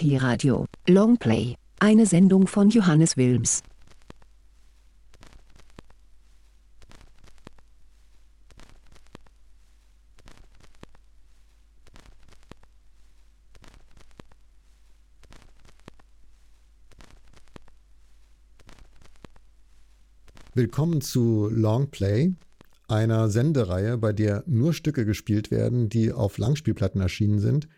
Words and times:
Pi-Radio, 0.00 0.64
Longplay, 0.88 1.56
eine 1.78 2.06
Sendung 2.06 2.46
von 2.46 2.70
Johannes 2.70 3.18
Wilms. 3.18 3.62
Willkommen 20.54 21.02
zu 21.02 21.50
Longplay, 21.52 22.32
einer 22.88 23.28
Sendereihe, 23.28 23.98
bei 23.98 24.14
der 24.14 24.44
nur 24.46 24.72
Stücke 24.72 25.04
gespielt 25.04 25.50
werden, 25.50 25.90
die 25.90 26.10
auf 26.10 26.38
Langspielplatten 26.38 27.02
erschienen 27.02 27.38
sind 27.38 27.68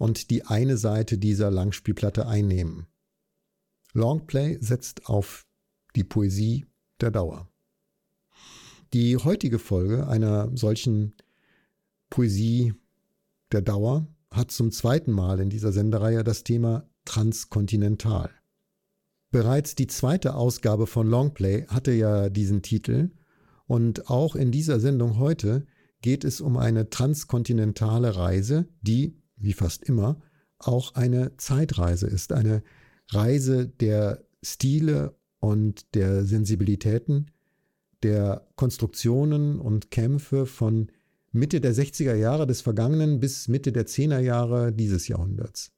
und 0.00 0.30
die 0.30 0.46
eine 0.46 0.78
Seite 0.78 1.18
dieser 1.18 1.50
Langspielplatte 1.50 2.26
einnehmen. 2.26 2.86
Longplay 3.92 4.56
setzt 4.58 5.06
auf 5.10 5.46
die 5.94 6.04
Poesie 6.04 6.64
der 7.02 7.10
Dauer. 7.10 7.50
Die 8.94 9.18
heutige 9.18 9.58
Folge 9.58 10.08
einer 10.08 10.56
solchen 10.56 11.12
Poesie 12.08 12.72
der 13.52 13.60
Dauer 13.60 14.06
hat 14.30 14.50
zum 14.50 14.72
zweiten 14.72 15.12
Mal 15.12 15.38
in 15.38 15.50
dieser 15.50 15.70
Sendereihe 15.70 16.24
das 16.24 16.44
Thema 16.44 16.88
Transkontinental. 17.04 18.30
Bereits 19.30 19.74
die 19.74 19.86
zweite 19.86 20.34
Ausgabe 20.34 20.86
von 20.86 21.08
Longplay 21.08 21.66
hatte 21.66 21.92
ja 21.92 22.30
diesen 22.30 22.62
Titel 22.62 23.10
und 23.66 24.08
auch 24.08 24.34
in 24.34 24.50
dieser 24.50 24.80
Sendung 24.80 25.18
heute 25.18 25.66
geht 26.00 26.24
es 26.24 26.40
um 26.40 26.56
eine 26.56 26.88
transkontinentale 26.88 28.16
Reise, 28.16 28.66
die, 28.80 29.19
wie 29.40 29.52
fast 29.52 29.84
immer, 29.84 30.20
auch 30.58 30.94
eine 30.94 31.36
Zeitreise 31.36 32.06
ist, 32.06 32.32
eine 32.32 32.62
Reise 33.08 33.66
der 33.66 34.24
Stile 34.42 35.16
und 35.40 35.94
der 35.94 36.24
Sensibilitäten, 36.24 37.30
der 38.02 38.46
Konstruktionen 38.56 39.58
und 39.58 39.90
Kämpfe 39.90 40.46
von 40.46 40.90
Mitte 41.32 41.60
der 41.60 41.74
60er 41.74 42.14
Jahre 42.14 42.46
des 42.46 42.60
vergangenen 42.60 43.20
bis 43.20 43.48
Mitte 43.48 43.72
der 43.72 43.86
10er 43.86 44.18
Jahre 44.18 44.72
dieses 44.72 45.08
Jahrhunderts. 45.08 45.72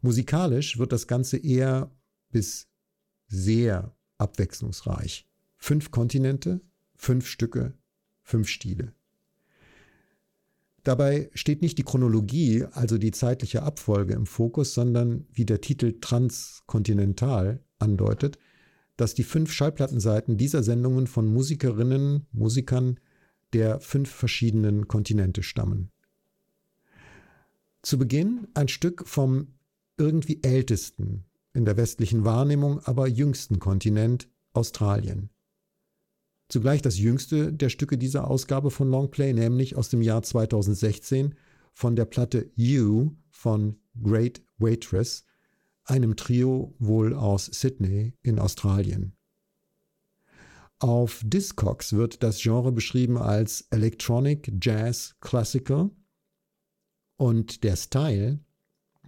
Musikalisch 0.00 0.78
wird 0.78 0.92
das 0.92 1.06
Ganze 1.06 1.38
eher 1.38 1.90
bis 2.30 2.68
sehr 3.26 3.96
abwechslungsreich. 4.18 5.26
Fünf 5.56 5.90
Kontinente, 5.90 6.60
fünf 6.94 7.26
Stücke, 7.26 7.74
fünf 8.22 8.48
Stile. 8.48 8.92
Dabei 10.84 11.30
steht 11.32 11.62
nicht 11.62 11.78
die 11.78 11.82
Chronologie, 11.82 12.66
also 12.72 12.98
die 12.98 13.10
zeitliche 13.10 13.62
Abfolge 13.62 14.12
im 14.14 14.26
Fokus, 14.26 14.74
sondern 14.74 15.26
wie 15.32 15.46
der 15.46 15.62
Titel 15.62 15.98
Transkontinental 16.00 17.64
andeutet, 17.78 18.38
dass 18.96 19.14
die 19.14 19.24
fünf 19.24 19.50
Schallplattenseiten 19.50 20.36
dieser 20.36 20.62
Sendungen 20.62 21.06
von 21.06 21.26
Musikerinnen, 21.26 22.26
Musikern 22.32 23.00
der 23.54 23.80
fünf 23.80 24.10
verschiedenen 24.10 24.86
Kontinente 24.86 25.42
stammen. 25.42 25.90
Zu 27.82 27.98
Beginn 27.98 28.48
ein 28.54 28.68
Stück 28.68 29.08
vom 29.08 29.54
irgendwie 29.96 30.42
ältesten 30.42 31.24
in 31.54 31.64
der 31.64 31.76
westlichen 31.76 32.24
Wahrnehmung 32.24 32.80
aber 32.80 33.06
jüngsten 33.06 33.58
Kontinent 33.58 34.28
Australien. 34.52 35.30
Zugleich 36.48 36.82
das 36.82 36.98
jüngste 36.98 37.52
der 37.52 37.68
Stücke 37.68 37.96
dieser 37.98 38.28
Ausgabe 38.28 38.70
von 38.70 38.90
Longplay, 38.90 39.32
nämlich 39.32 39.76
aus 39.76 39.88
dem 39.88 40.02
Jahr 40.02 40.22
2016 40.22 41.34
von 41.72 41.96
der 41.96 42.04
Platte 42.04 42.50
You 42.54 43.12
von 43.30 43.76
Great 44.02 44.42
Waitress, 44.58 45.24
einem 45.84 46.16
Trio 46.16 46.74
wohl 46.78 47.14
aus 47.14 47.46
Sydney 47.46 48.14
in 48.22 48.38
Australien. 48.38 49.16
Auf 50.78 51.22
Discogs 51.24 51.92
wird 51.92 52.22
das 52.22 52.40
Genre 52.40 52.72
beschrieben 52.72 53.16
als 53.16 53.62
Electronic 53.70 54.52
Jazz 54.60 55.14
Classical 55.20 55.90
und 57.16 57.64
der 57.64 57.76
Style 57.76 58.40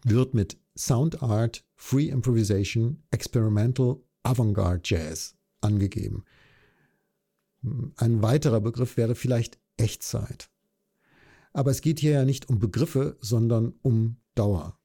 wird 0.04 0.34
mit 0.34 0.58
Sound 0.76 1.22
Art, 1.22 1.64
Free 1.74 2.08
Improvisation, 2.08 3.02
Experimental, 3.10 3.96
Avantgarde 4.22 4.82
Jazz 4.84 5.34
angegeben. 5.60 6.24
Ein 7.96 8.22
weiterer 8.22 8.60
Begriff 8.60 8.96
wäre 8.96 9.14
vielleicht 9.14 9.58
Echtzeit. 9.76 10.50
Aber 11.52 11.70
es 11.70 11.80
geht 11.80 12.00
hier 12.00 12.12
ja 12.12 12.24
nicht 12.24 12.48
um 12.48 12.58
Begriffe, 12.58 13.16
sondern 13.20 13.74
um 13.82 14.16
Dauer. 14.34 14.78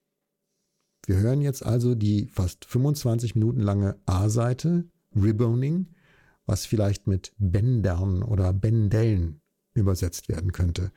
Wir 1.06 1.18
hören 1.18 1.42
jetzt 1.42 1.66
also 1.66 1.96
die 1.96 2.28
fast 2.28 2.66
25 2.66 3.36
Minuten 3.36 3.59
lange 3.59 4.00
A-Seite, 4.06 4.86
Reboning, 5.16 5.88
was 6.46 6.66
vielleicht 6.66 7.08
mit 7.08 7.34
Bändern 7.38 8.24
oder 8.24 8.53
Bändellen 8.53 9.42
übersetzt 9.74 10.30
werden 10.30 10.52
könnte. 10.52 10.92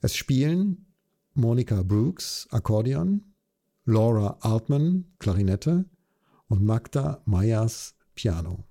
Es 0.00 0.14
spielen 0.14 0.86
Monica 1.34 1.82
Brooks, 1.82 2.46
Akkordeon, 2.50 3.34
Laura 3.84 4.38
Altman, 4.40 5.06
Klarinette 5.18 5.84
und 6.48 6.64
Magda 6.64 7.22
Meyers, 7.24 7.96
Piano. 8.14 8.67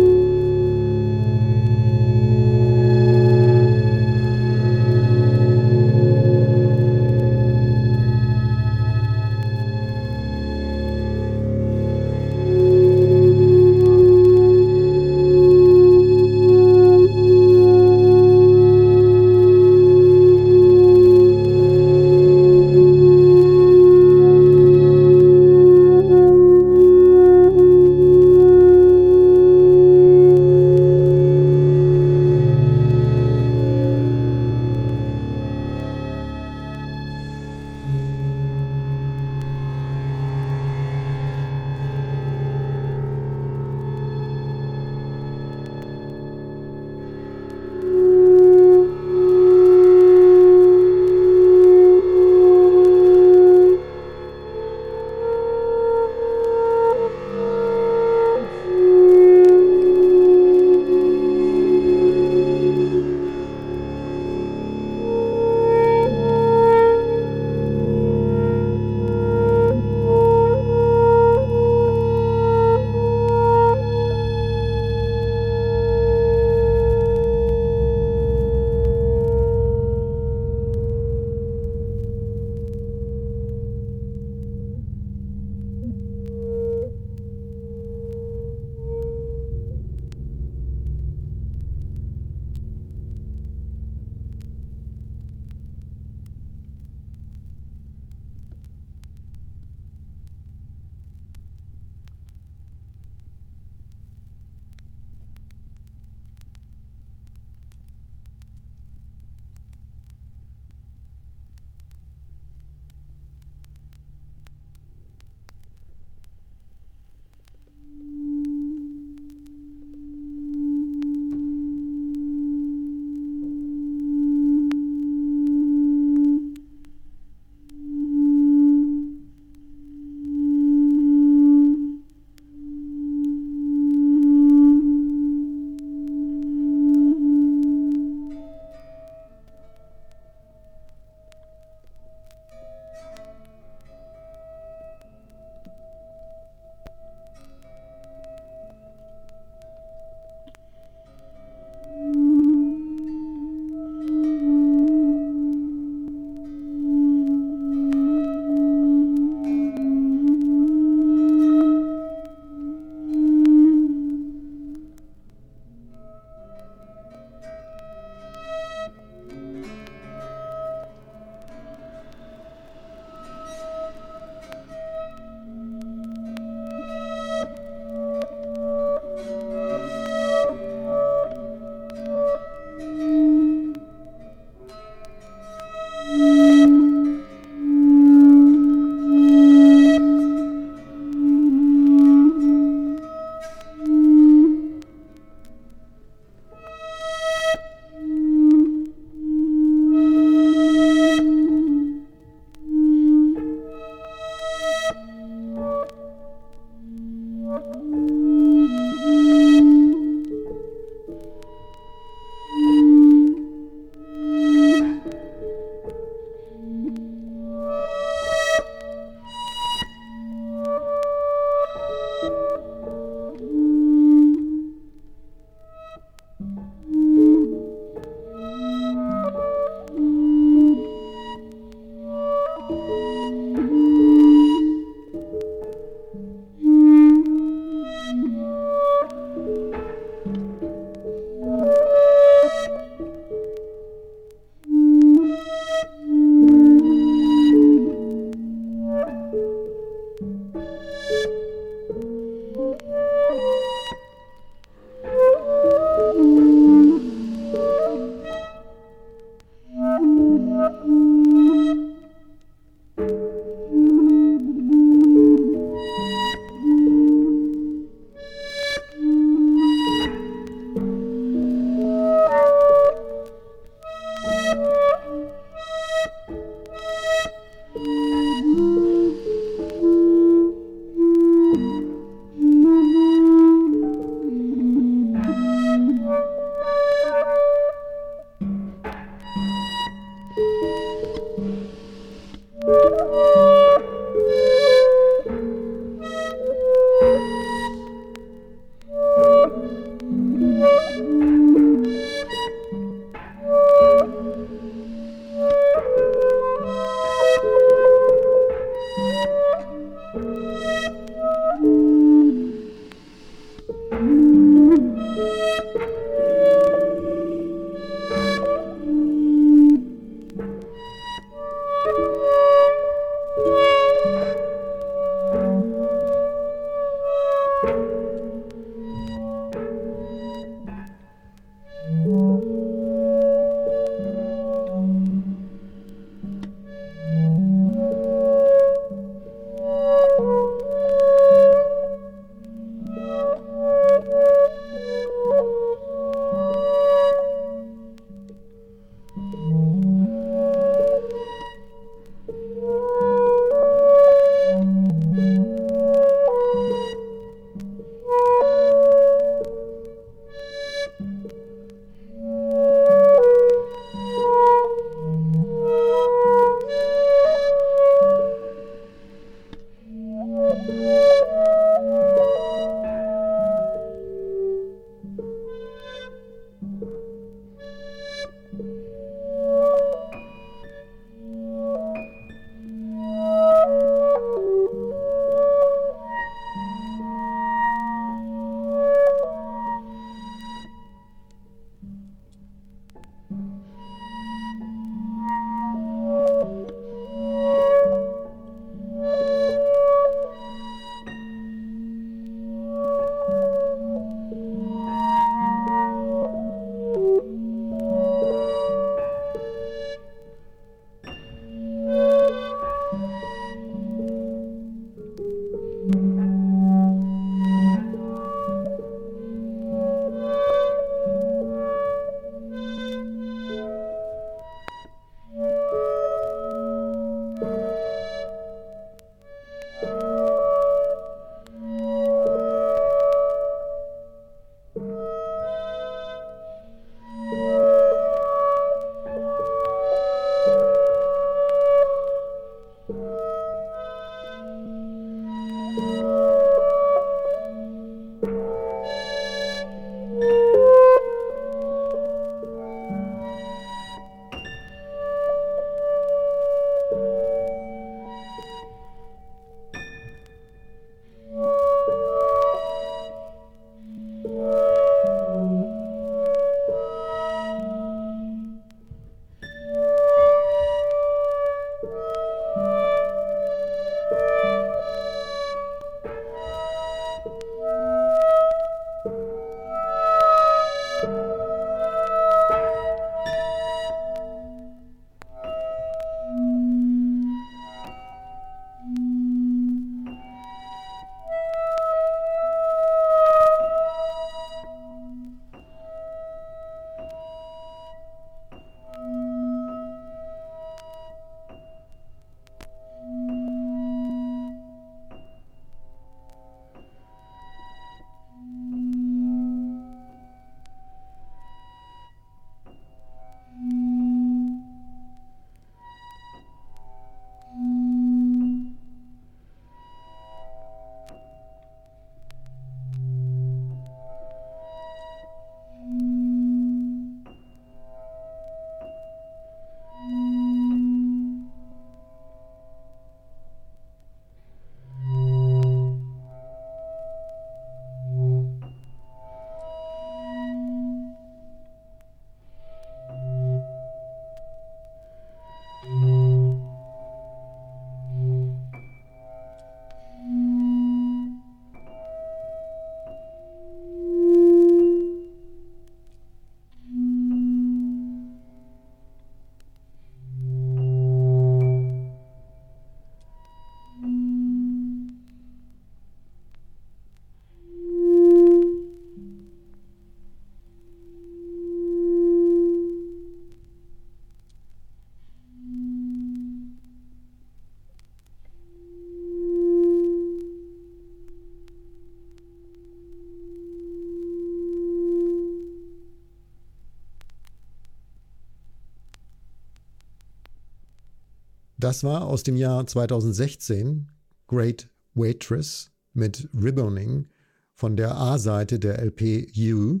Das 591.86 592.02
war 592.02 592.26
aus 592.26 592.42
dem 592.42 592.56
Jahr 592.56 592.84
2016 592.84 594.08
Great 594.48 594.90
Waitress 595.14 595.92
mit 596.14 596.48
Ribboning 596.52 597.28
von 597.74 597.94
der 597.94 598.16
A-Seite 598.16 598.80
der 598.80 598.98
LP 599.00 599.46
You. 599.52 600.00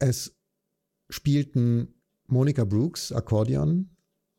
Es 0.00 0.36
spielten 1.08 1.94
Monica 2.26 2.64
Brooks 2.64 3.12
Akkordeon, 3.12 3.88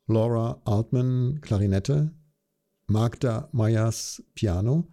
Laura 0.07 0.61
Altman 0.65 1.39
Klarinette, 1.39 2.11
Magda 2.87 3.47
Meyers 3.53 4.21
Piano. 4.35 4.89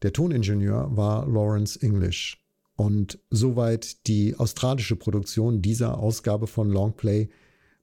Der 0.00 0.14
Toningenieur 0.14 0.96
war 0.96 1.28
Lawrence 1.28 1.78
English. 1.82 2.42
Und 2.74 3.18
soweit 3.28 4.06
die 4.06 4.34
australische 4.36 4.96
Produktion 4.96 5.60
dieser 5.60 5.98
Ausgabe 5.98 6.46
von 6.46 6.70
Longplay 6.70 7.28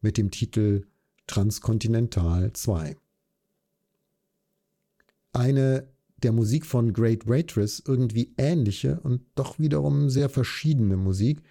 mit 0.02 0.18
dem 0.18 0.32
Titel 0.32 0.88
Transkontinental 1.28 2.54
2. 2.54 2.98
eine 5.34 5.88
der 6.18 6.32
Musik 6.32 6.66
von 6.66 6.94
Great 6.94 7.28
Waitress 7.28 7.82
irgendwie 7.86 8.34
ähnliche 8.38 9.00
und 9.00 9.22
doch 9.36 9.60
wiederum 9.60 10.10
sehr 10.10 10.30
verschiedene 10.30 10.98
Musik 10.98 11.42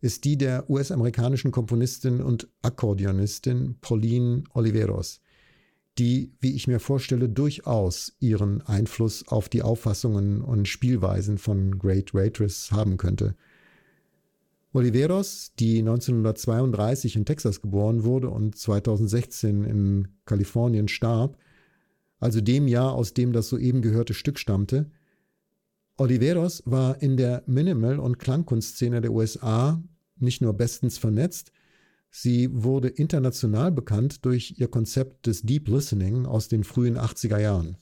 ist 0.00 0.24
die 0.24 0.38
der 0.38 0.68
US-amerikanischen 0.70 1.50
Komponistin 1.50 2.20
und 2.20 2.48
Akkordeonistin 2.62 3.76
Pauline 3.80 4.44
Oliveros, 4.54 5.20
die, 5.98 6.32
wie 6.40 6.54
ich 6.54 6.66
mir 6.66 6.80
vorstelle, 6.80 7.28
durchaus 7.28 8.16
ihren 8.18 8.62
Einfluss 8.62 9.28
auf 9.28 9.48
die 9.48 9.62
Auffassungen 9.62 10.40
und 10.40 10.68
Spielweisen 10.68 11.36
von 11.36 11.78
Great 11.78 12.14
Waitress 12.14 12.72
haben 12.72 12.96
könnte. 12.96 13.36
Oliveros, 14.72 15.52
die 15.58 15.80
1932 15.80 17.16
in 17.16 17.24
Texas 17.26 17.60
geboren 17.60 18.04
wurde 18.04 18.30
und 18.30 18.56
2016 18.56 19.64
in 19.64 20.08
Kalifornien 20.24 20.88
starb, 20.88 21.36
also 22.20 22.40
dem 22.40 22.68
Jahr, 22.68 22.92
aus 22.92 23.14
dem 23.14 23.32
das 23.32 23.48
soeben 23.48 23.82
gehörte 23.82 24.14
Stück 24.14 24.38
stammte, 24.38 24.90
Oliveros 25.96 26.62
war 26.64 27.02
in 27.02 27.16
der 27.16 27.42
Minimal- 27.46 27.98
und 27.98 28.18
Klangkunstszene 28.18 29.00
der 29.00 29.12
USA 29.12 29.82
nicht 30.16 30.40
nur 30.40 30.54
bestens 30.54 30.98
vernetzt, 30.98 31.52
sie 32.10 32.48
wurde 32.52 32.88
international 32.88 33.72
bekannt 33.72 34.24
durch 34.24 34.54
ihr 34.58 34.68
Konzept 34.68 35.26
des 35.26 35.42
Deep 35.42 35.68
Listening 35.68 36.26
aus 36.26 36.48
den 36.48 36.64
frühen 36.64 36.98
80er 36.98 37.38
Jahren. 37.38 37.76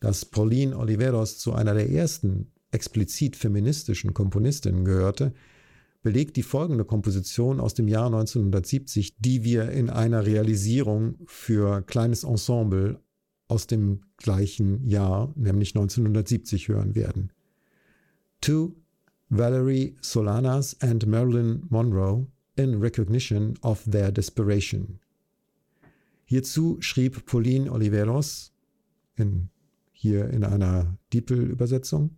Dass 0.00 0.24
Pauline 0.24 0.76
Oliveros 0.76 1.38
zu 1.38 1.52
einer 1.52 1.74
der 1.74 1.90
ersten 1.90 2.52
explizit 2.70 3.36
feministischen 3.36 4.12
Komponistinnen 4.12 4.84
gehörte, 4.84 5.32
belegt 6.02 6.36
die 6.36 6.42
folgende 6.42 6.84
Komposition 6.84 7.60
aus 7.60 7.74
dem 7.74 7.88
Jahr 7.88 8.06
1970, 8.06 9.16
die 9.18 9.44
wir 9.44 9.70
in 9.70 9.90
einer 9.90 10.26
Realisierung 10.26 11.18
für 11.26 11.82
kleines 11.82 12.24
Ensemble 12.24 13.00
aus 13.48 13.66
dem 13.66 14.02
gleichen 14.16 14.86
Jahr, 14.86 15.32
nämlich 15.36 15.70
1970, 15.74 16.68
hören 16.68 16.94
werden. 16.94 17.32
To 18.40 18.74
Valerie 19.28 19.96
Solanas 20.00 20.80
and 20.80 21.06
Marilyn 21.06 21.64
Monroe 21.68 22.26
in 22.56 22.80
recognition 22.80 23.54
of 23.62 23.84
their 23.84 24.12
desperation. 24.12 25.00
Hierzu 26.24 26.76
schrieb 26.80 27.26
Pauline 27.26 27.70
Oliveros 27.70 28.52
in, 29.16 29.48
hier 29.92 30.28
in 30.30 30.44
einer 30.44 30.98
Diepel-Übersetzung 31.12 32.16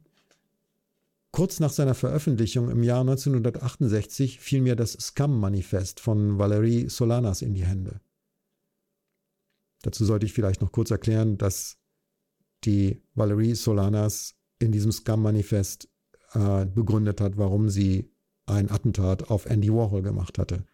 Kurz 1.30 1.60
nach 1.60 1.70
seiner 1.70 1.94
Veröffentlichung 1.94 2.70
im 2.70 2.82
Jahr 2.82 3.00
1968 3.00 4.40
fiel 4.40 4.62
mir 4.62 4.76
das 4.76 4.92
Scum-Manifest 4.92 6.00
von 6.00 6.38
Valerie 6.38 6.88
Solanas 6.88 7.42
in 7.42 7.54
die 7.54 7.66
Hände. 7.66 8.00
Dazu 9.82 10.04
sollte 10.04 10.26
ich 10.26 10.32
vielleicht 10.32 10.62
noch 10.62 10.72
kurz 10.72 10.90
erklären, 10.90 11.38
dass 11.38 11.78
die 12.64 13.02
Valerie 13.14 13.54
Solanas 13.54 14.36
in 14.58 14.72
diesem 14.72 14.90
Scum-Manifest 14.90 15.88
äh, 16.32 16.66
begründet 16.66 17.20
hat, 17.20 17.36
warum 17.36 17.68
sie 17.68 18.10
ein 18.46 18.70
Attentat 18.70 19.30
auf 19.30 19.46
Andy 19.46 19.72
Warhol 19.72 20.02
gemacht 20.02 20.38
hatte. 20.38 20.64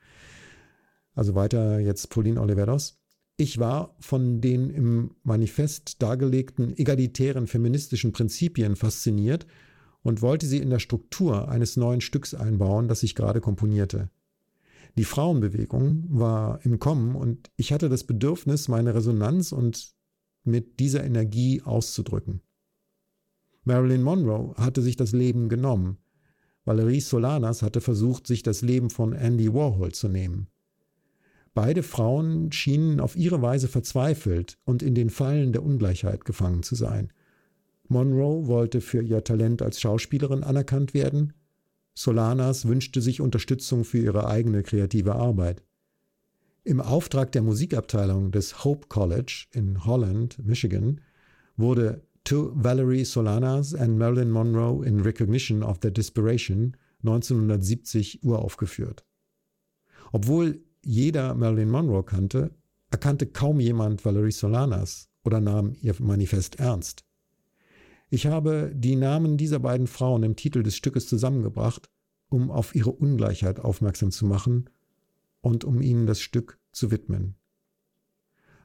Also 1.15 1.35
weiter 1.35 1.81
jetzt 1.81 2.11
Pauline 2.11 2.41
Oliveros. 2.41 3.01
Ich 3.37 3.59
war 3.59 3.97
von 3.99 4.41
den 4.41 4.71
im 4.71 5.17
Manifest 5.25 6.01
dargelegten 6.01 6.77
egalitären 6.77 7.49
feministischen 7.49 8.13
Prinzipien 8.13 8.77
fasziniert 8.77 9.47
und 10.05 10.23
wollte 10.23 10.47
sie 10.47 10.59
in 10.59 10.71
der 10.71 10.79
Struktur 10.79 11.49
eines 11.49 11.77
neuen 11.77 12.03
Stücks 12.03 12.35
einbauen, 12.35 12.87
das 12.87 13.03
ich 13.03 13.17
gerade 13.17 13.41
komponierte. 13.41 14.11
Die 14.97 15.05
Frauenbewegung 15.05 16.05
war 16.09 16.65
im 16.65 16.79
Kommen 16.79 17.17
und 17.17 17.51
ich 17.57 17.73
hatte 17.73 17.89
das 17.89 18.05
Bedürfnis, 18.05 18.69
meine 18.69 18.95
Resonanz 18.95 19.51
und 19.51 19.95
mit 20.45 20.79
dieser 20.79 21.03
Energie 21.03 21.63
auszudrücken. 21.63 22.43
Marilyn 23.65 24.03
Monroe 24.03 24.55
hatte 24.57 24.83
sich 24.83 24.97
das 24.97 25.13
Leben 25.13 25.49
genommen. 25.49 25.97
Valerie 26.67 27.01
Solanas 27.01 27.63
hatte 27.63 27.81
versucht, 27.81 28.27
sich 28.27 28.43
das 28.43 28.61
Leben 28.61 28.91
von 28.91 29.15
Andy 29.15 29.53
Warhol 29.53 29.93
zu 29.93 30.09
nehmen. 30.09 30.49
Beide 31.55 31.83
Frauen 31.83 32.53
schienen 32.53 33.01
auf 33.01 33.17
ihre 33.17 33.41
Weise 33.41 33.69
verzweifelt 33.69 34.59
und 34.65 34.83
in 34.83 34.95
den 34.95 35.09
Fallen 35.09 35.53
der 35.53 35.63
Ungleichheit 35.63 36.27
gefangen 36.27 36.63
zu 36.63 36.75
sein– 36.75 37.11
Monroe 37.95 38.49
wollte 38.49 38.81
für 38.81 39.01
ihr 39.01 39.23
Talent 39.23 39.63
als 39.63 39.81
Schauspielerin 39.81 40.43
anerkannt 40.43 40.95
werden. 40.95 41.33
Solanas 41.95 42.67
wünschte 42.67 43.01
sich 43.01 43.21
Unterstützung 43.21 43.85
für 43.85 43.99
ihre 43.99 44.27
eigene 44.27 44.65
kreative 44.65 45.15
Arbeit. 45.15 45.63
Im 46.65 46.81
Auftrag 46.81 47.31
der 47.33 47.43
Musikabteilung 47.43 48.33
des 48.33 48.65
Hope 48.65 48.89
College 48.89 49.47
in 49.53 49.85
Holland, 49.85 50.45
Michigan, 50.45 51.01
wurde 51.57 52.03
To 52.25 52.51
Valerie 52.55 53.05
Solanas 53.05 53.75
and 53.75 53.97
Marilyn 53.97 54.31
Monroe 54.31 54.85
in 54.85 55.01
Recognition 55.01 55.63
of 55.63 55.79
Their 55.79 55.93
Desperation 55.93 56.77
1970 57.03 58.25
uraufgeführt. 58.25 59.05
Obwohl 60.11 60.65
jeder 60.83 61.35
Marilyn 61.35 61.71
Monroe 61.71 62.03
kannte, 62.03 62.51
erkannte 62.91 63.27
kaum 63.27 63.61
jemand 63.61 64.05
Valerie 64.05 64.33
Solanas 64.33 65.11
oder 65.23 65.41
nahm 65.41 65.75
ihr 65.81 65.95
Manifest 66.01 66.59
ernst. 66.59 67.05
Ich 68.15 68.29
habe 68.29 68.71
die 68.73 68.95
Namen 68.95 69.37
dieser 69.37 69.59
beiden 69.59 69.89
Frauen 69.89 70.23
im 70.23 70.37
Titel 70.37 70.63
des 70.63 70.77
Stückes 70.77 71.09
zusammengebracht, 71.09 71.91
um 72.29 72.49
auf 72.49 72.73
ihre 72.73 72.93
Ungleichheit 72.93 73.59
aufmerksam 73.59 74.13
zu 74.13 74.25
machen 74.25 74.71
und 75.41 75.65
um 75.65 75.83
ihnen 75.83 76.07
das 76.07 76.21
Stück 76.21 76.61
zu 76.71 76.93
widmen. 76.93 77.35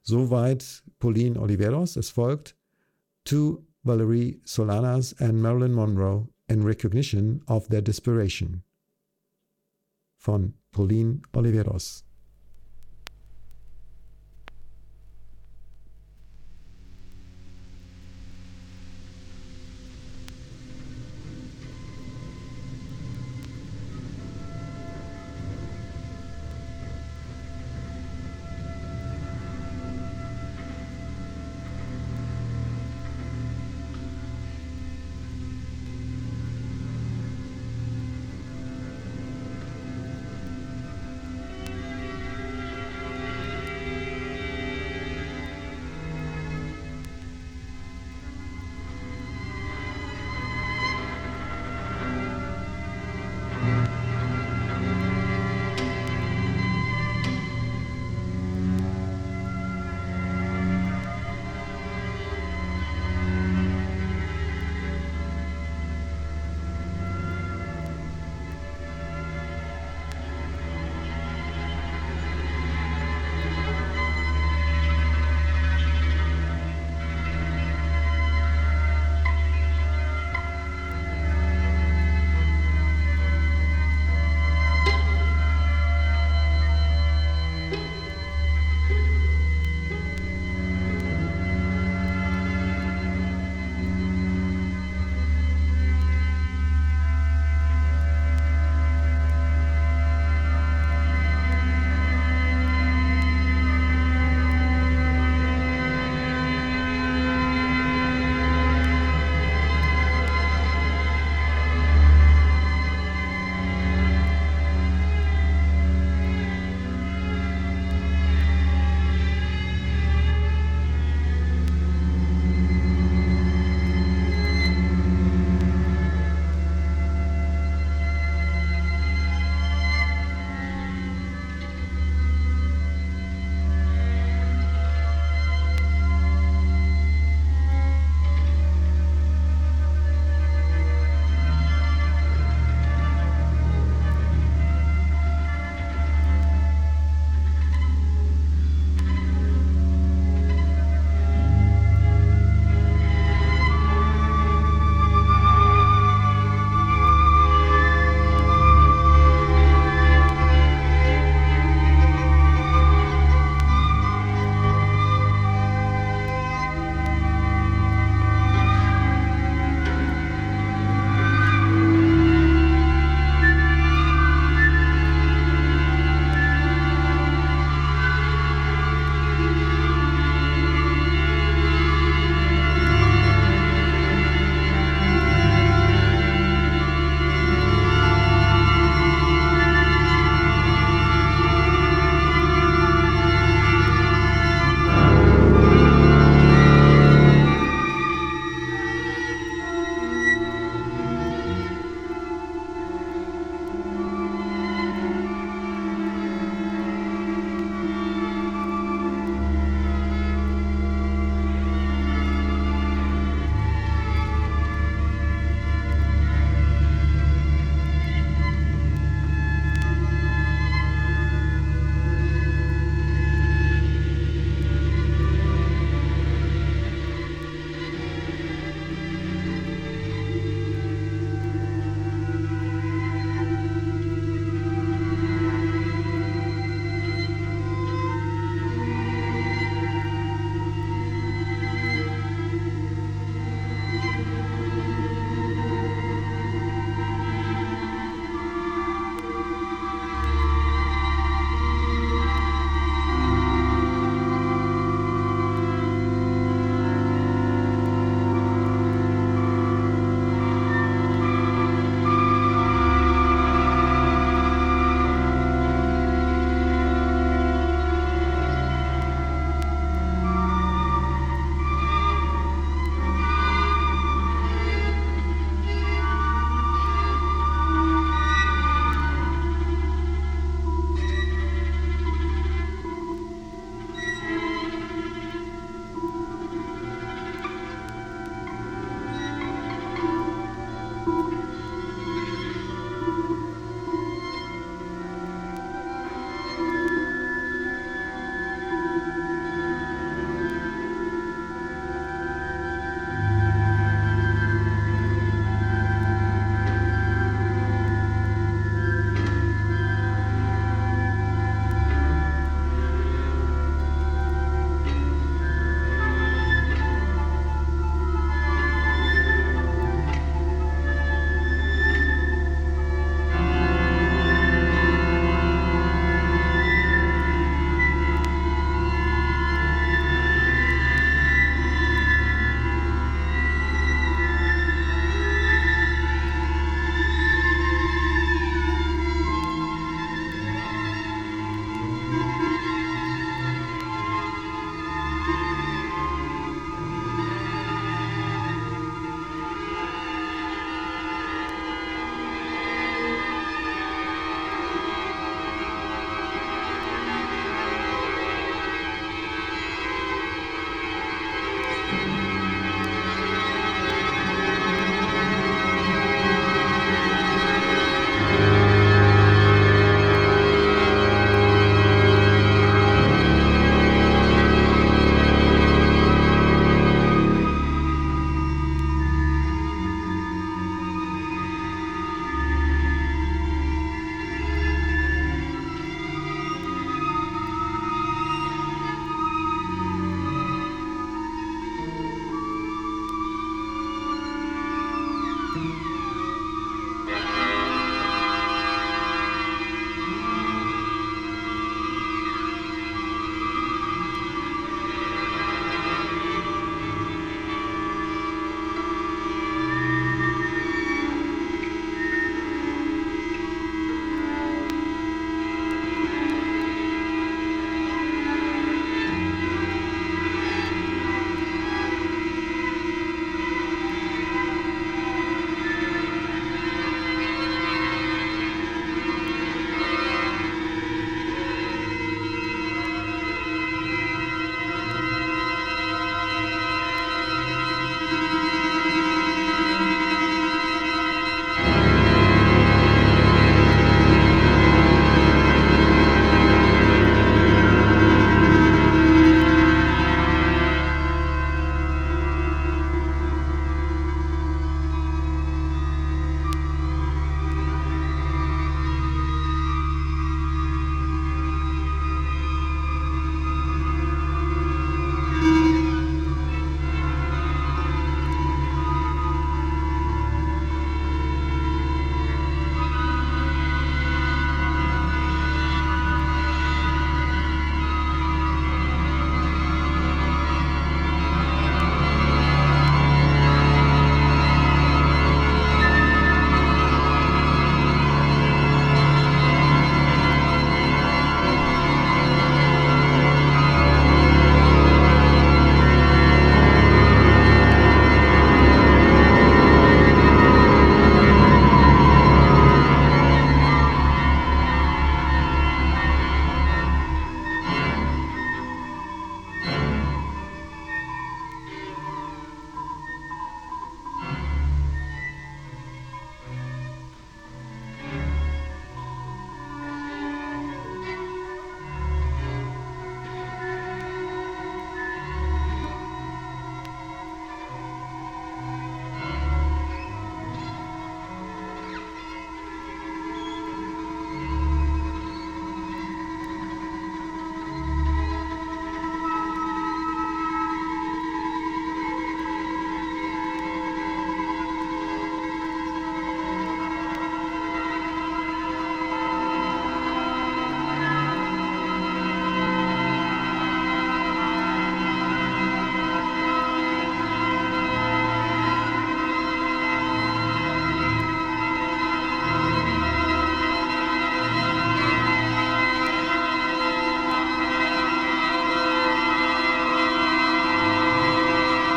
Soweit 0.03 0.83
Pauline 0.99 1.41
Oliveros. 1.41 1.95
Es 1.95 2.11
folgt 2.11 2.55
To 3.23 3.65
Valerie 3.81 4.39
Solanas 4.43 5.19
and 5.19 5.41
Marilyn 5.41 5.73
Monroe 5.73 6.29
in 6.47 6.61
Recognition 6.61 7.41
of 7.47 7.69
Their 7.69 7.81
Desperation 7.81 8.61
von 10.15 10.53
Pauline 10.69 11.23
Oliveros. 11.33 12.05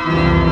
Yeah. 0.05 0.42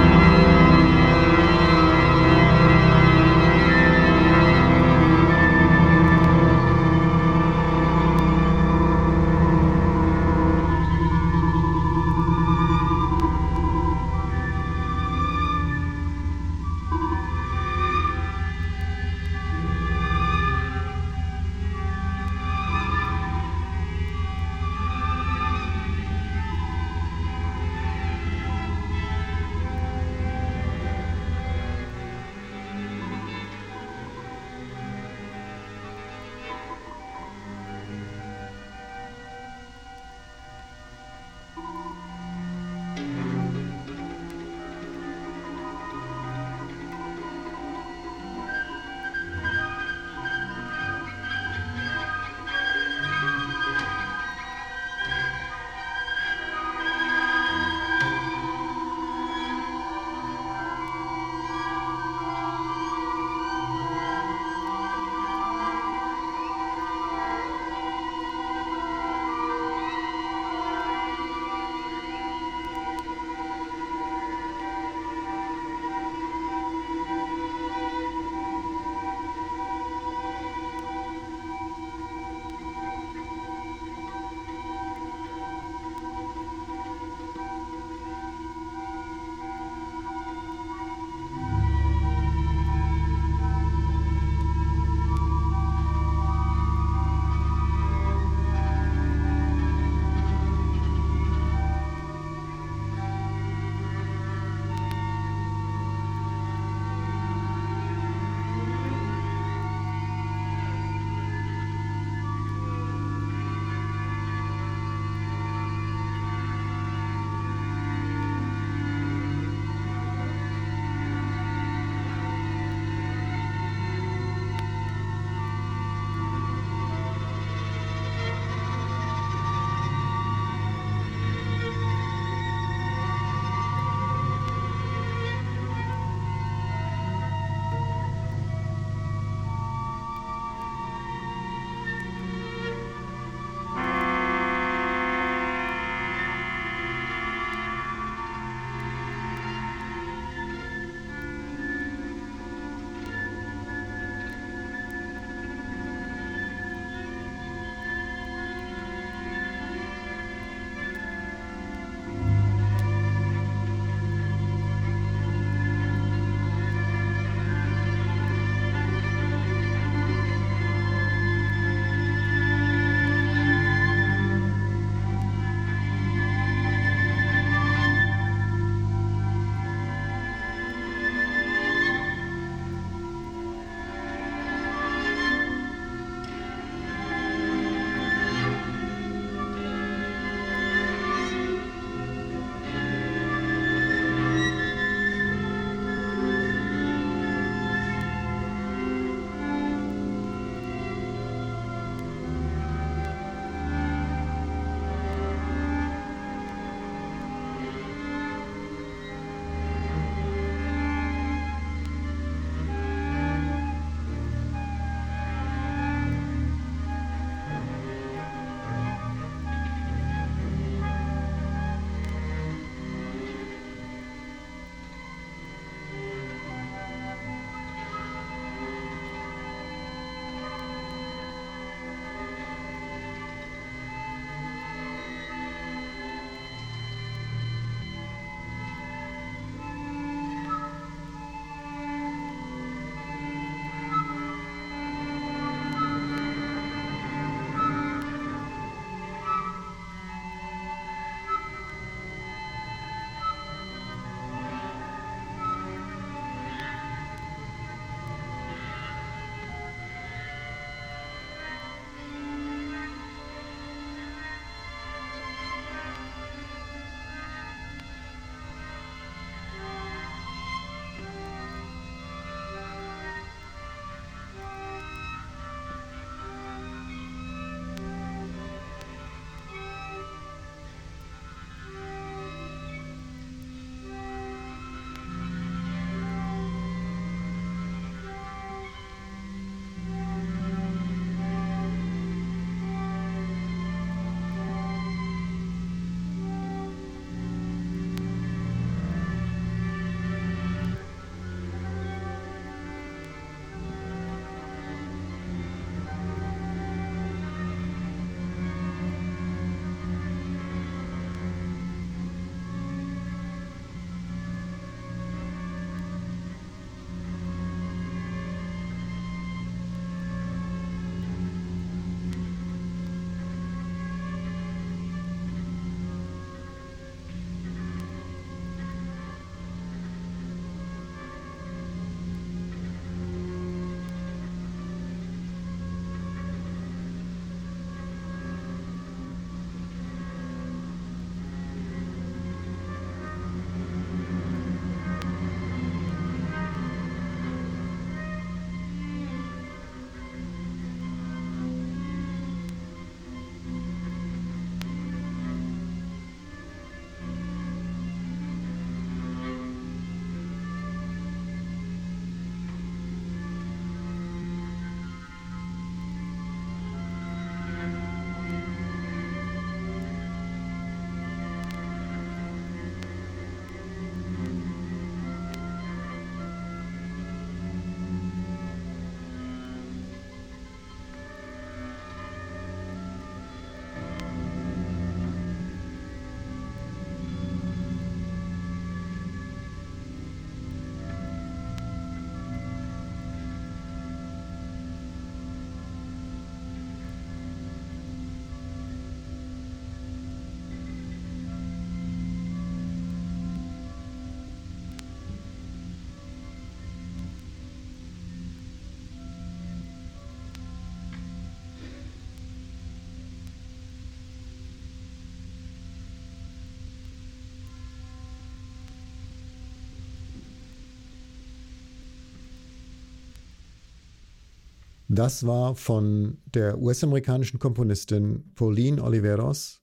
Das 424.93 425.25
war 425.25 425.55
von 425.55 426.17
der 426.25 426.61
US-amerikanischen 426.61 427.39
Komponistin 427.39 428.33
Pauline 428.35 428.83
Oliveros 428.83 429.61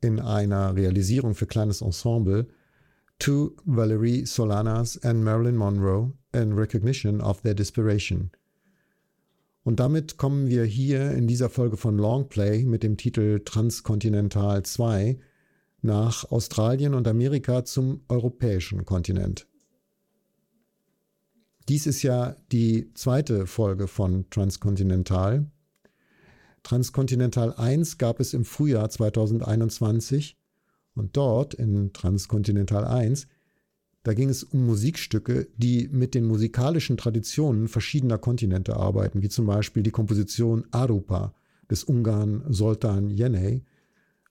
in 0.00 0.20
einer 0.20 0.76
Realisierung 0.76 1.34
für 1.34 1.48
kleines 1.48 1.82
Ensemble 1.82 2.46
to 3.18 3.56
Valerie 3.64 4.26
Solanas 4.26 4.96
and 5.02 5.24
Marilyn 5.24 5.56
Monroe 5.56 6.12
in 6.32 6.52
recognition 6.52 7.20
of 7.20 7.42
their 7.42 7.54
desperation. 7.54 8.30
Und 9.64 9.80
damit 9.80 10.18
kommen 10.18 10.46
wir 10.46 10.62
hier 10.64 11.10
in 11.10 11.26
dieser 11.26 11.50
Folge 11.50 11.76
von 11.76 11.98
Longplay 11.98 12.62
mit 12.64 12.84
dem 12.84 12.96
Titel 12.96 13.40
Transkontinental 13.44 14.62
2 14.62 15.18
nach 15.80 16.30
Australien 16.30 16.94
und 16.94 17.08
Amerika 17.08 17.64
zum 17.64 18.02
europäischen 18.08 18.84
Kontinent. 18.84 19.48
Dies 21.72 21.86
ist 21.86 22.02
ja 22.02 22.36
die 22.52 22.92
zweite 22.92 23.46
Folge 23.46 23.88
von 23.88 24.28
Transkontinental. 24.28 25.50
Transkontinental 26.62 27.54
1 27.54 27.96
gab 27.96 28.20
es 28.20 28.34
im 28.34 28.44
Frühjahr 28.44 28.90
2021 28.90 30.36
und 30.94 31.16
dort 31.16 31.54
in 31.54 31.94
Transkontinental 31.94 32.84
1, 32.84 33.26
da 34.02 34.12
ging 34.12 34.28
es 34.28 34.44
um 34.44 34.66
Musikstücke, 34.66 35.48
die 35.56 35.88
mit 35.90 36.14
den 36.14 36.26
musikalischen 36.26 36.98
Traditionen 36.98 37.68
verschiedener 37.68 38.18
Kontinente 38.18 38.76
arbeiten, 38.76 39.22
wie 39.22 39.30
zum 39.30 39.46
Beispiel 39.46 39.82
die 39.82 39.92
Komposition 39.92 40.66
Arupa 40.72 41.34
des 41.70 41.84
Ungarn 41.84 42.44
Soltan 42.50 43.08
Jeney. 43.08 43.64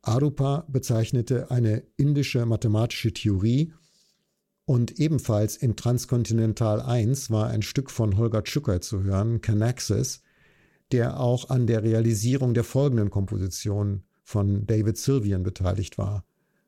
Arupa 0.04 0.68
bezeichnete 0.68 1.50
eine 1.50 1.82
indische 1.98 2.46
mathematische 2.46 3.12
Theorie 3.12 3.74
und 4.66 5.00
ebenfalls 5.00 5.58
in 5.58 5.76
Transkontinental 5.76 6.82
1 6.82 7.32
war 7.32 7.48
ein 7.48 7.62
Stück 7.62 7.92
von 7.92 8.18
Holger 8.18 8.44
Tschukai 8.44 8.80
zu 8.80 9.04
hören, 9.04 9.42
Canaxis, 9.42 10.22
der 10.92 11.20
auch 11.20 11.50
an 11.50 11.68
der 11.68 11.84
Realisierung 11.84 12.54
der 12.54 12.64
folgenden 12.64 13.10
Komposition 13.10 14.04
von 14.24 14.66
David 14.66 14.98
Sylvian 14.98 15.44
beteiligt 15.44 15.98
war. 15.98 16.24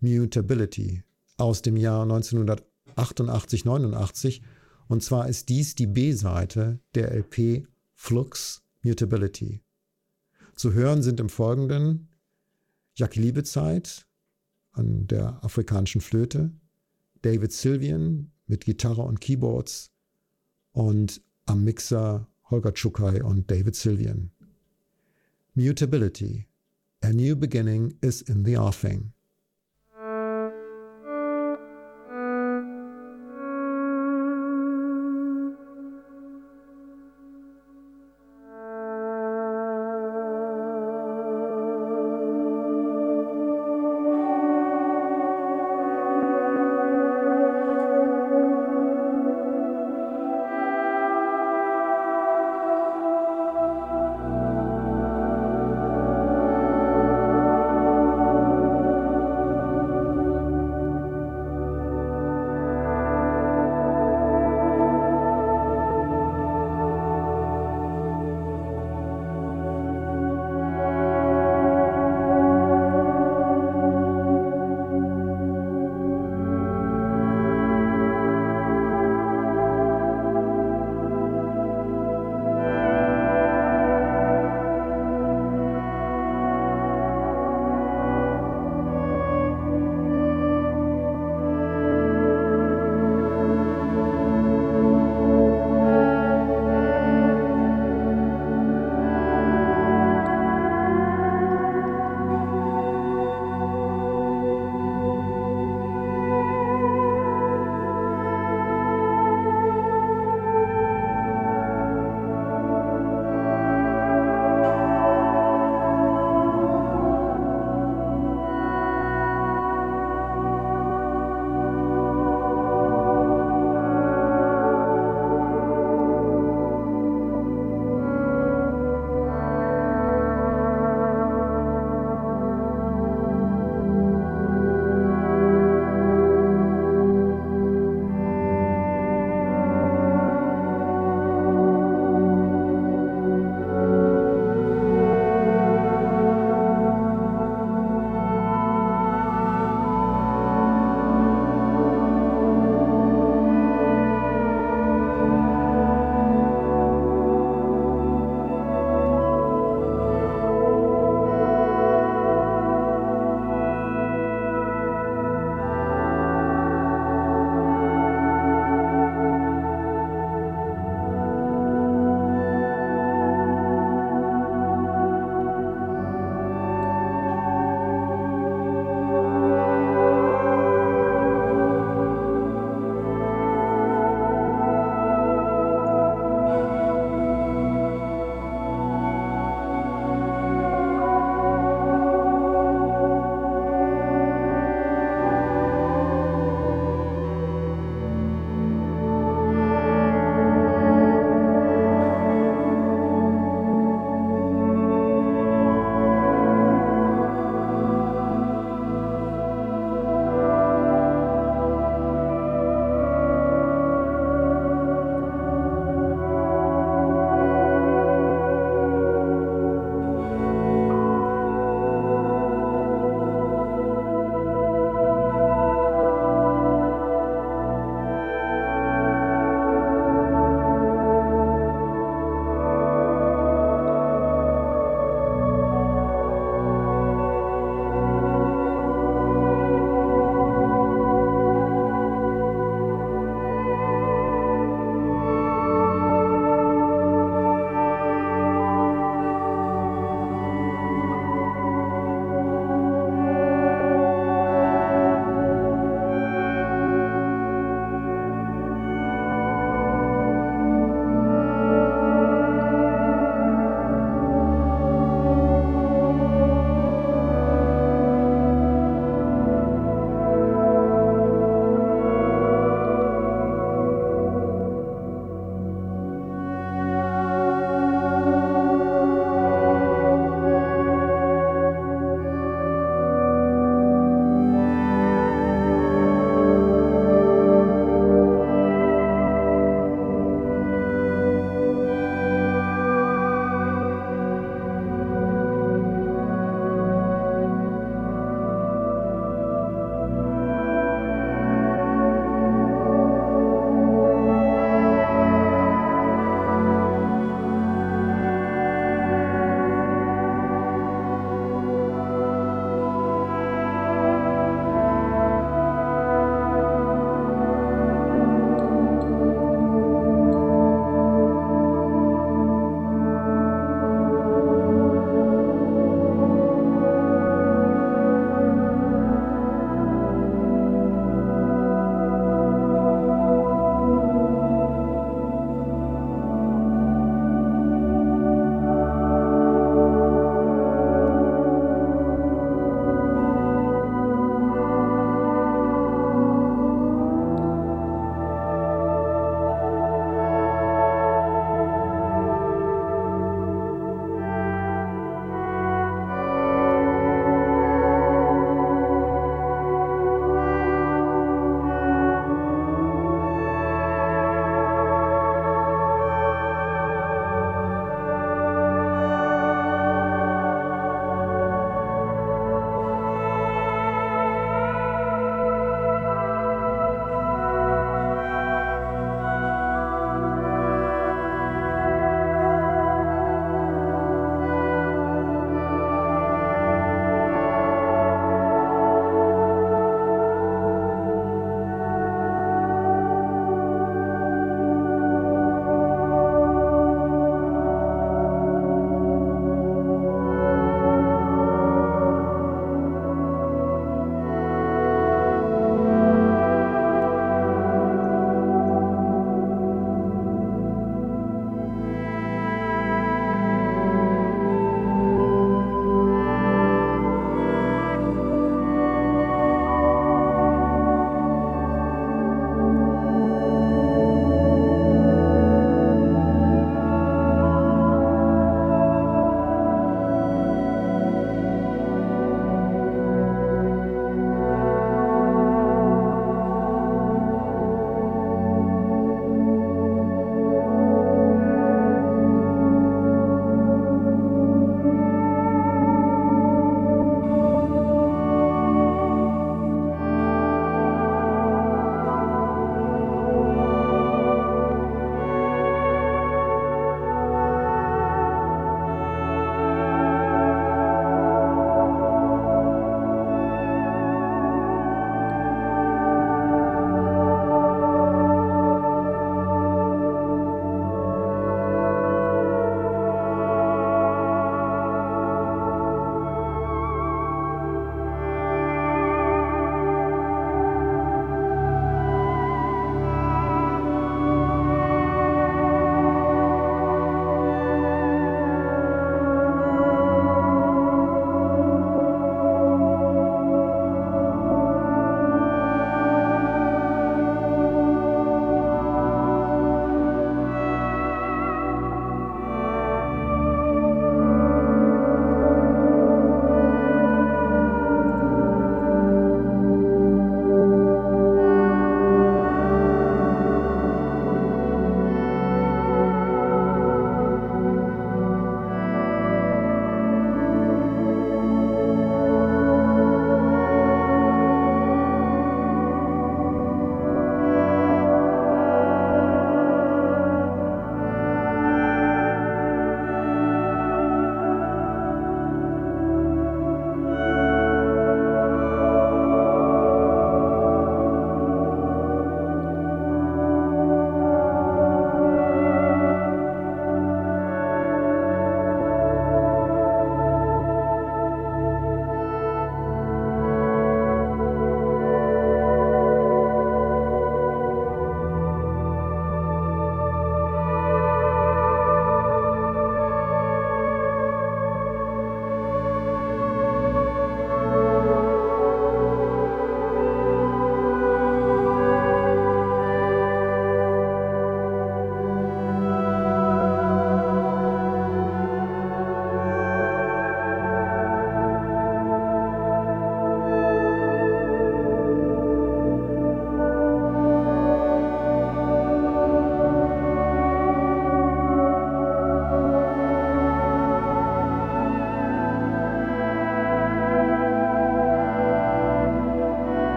Mutability 0.00 1.02
aus 1.38 1.62
dem 1.62 1.76
Jahr 1.76 2.06
1988-89 2.06 4.42
und 4.88 5.02
zwar 5.02 5.28
ist 5.28 5.48
dies 5.48 5.74
die 5.74 5.86
B-Seite 5.86 6.80
der 6.94 7.12
LP 7.12 7.66
Flux 7.94 8.62
Mutability. 8.82 9.62
Zu 10.54 10.72
hören 10.72 11.02
sind 11.02 11.20
im 11.20 11.28
Folgenden 11.28 12.08
Jackie 12.94 13.20
Liebezeit 13.20 14.06
an 14.72 15.06
der 15.06 15.44
afrikanischen 15.44 16.00
Flöte, 16.00 16.50
David 17.26 17.52
Sylvian 17.52 18.30
mit 18.46 18.66
Gitarre 18.66 19.02
und 19.02 19.20
Keyboards 19.20 19.90
und 20.70 21.20
am 21.46 21.64
Mixer 21.64 22.28
Holger 22.48 22.72
Tschukai 22.72 23.20
und 23.20 23.50
David 23.50 23.74
Sylvian. 23.74 24.30
Mutability. 25.54 26.46
A 27.02 27.10
new 27.10 27.34
beginning 27.34 27.98
is 28.00 28.22
in 28.22 28.44
the 28.44 28.56
offing. 28.56 29.12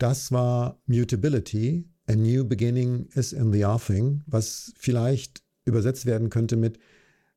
Das 0.00 0.32
war 0.32 0.80
Mutability, 0.86 1.86
A 2.08 2.14
New 2.16 2.44
Beginning 2.44 3.08
is 3.14 3.32
in 3.32 3.52
the 3.52 3.64
Offing, 3.64 4.22
was 4.26 4.72
vielleicht 4.76 5.42
übersetzt 5.64 6.06
werden 6.06 6.30
könnte 6.30 6.56
mit 6.56 6.78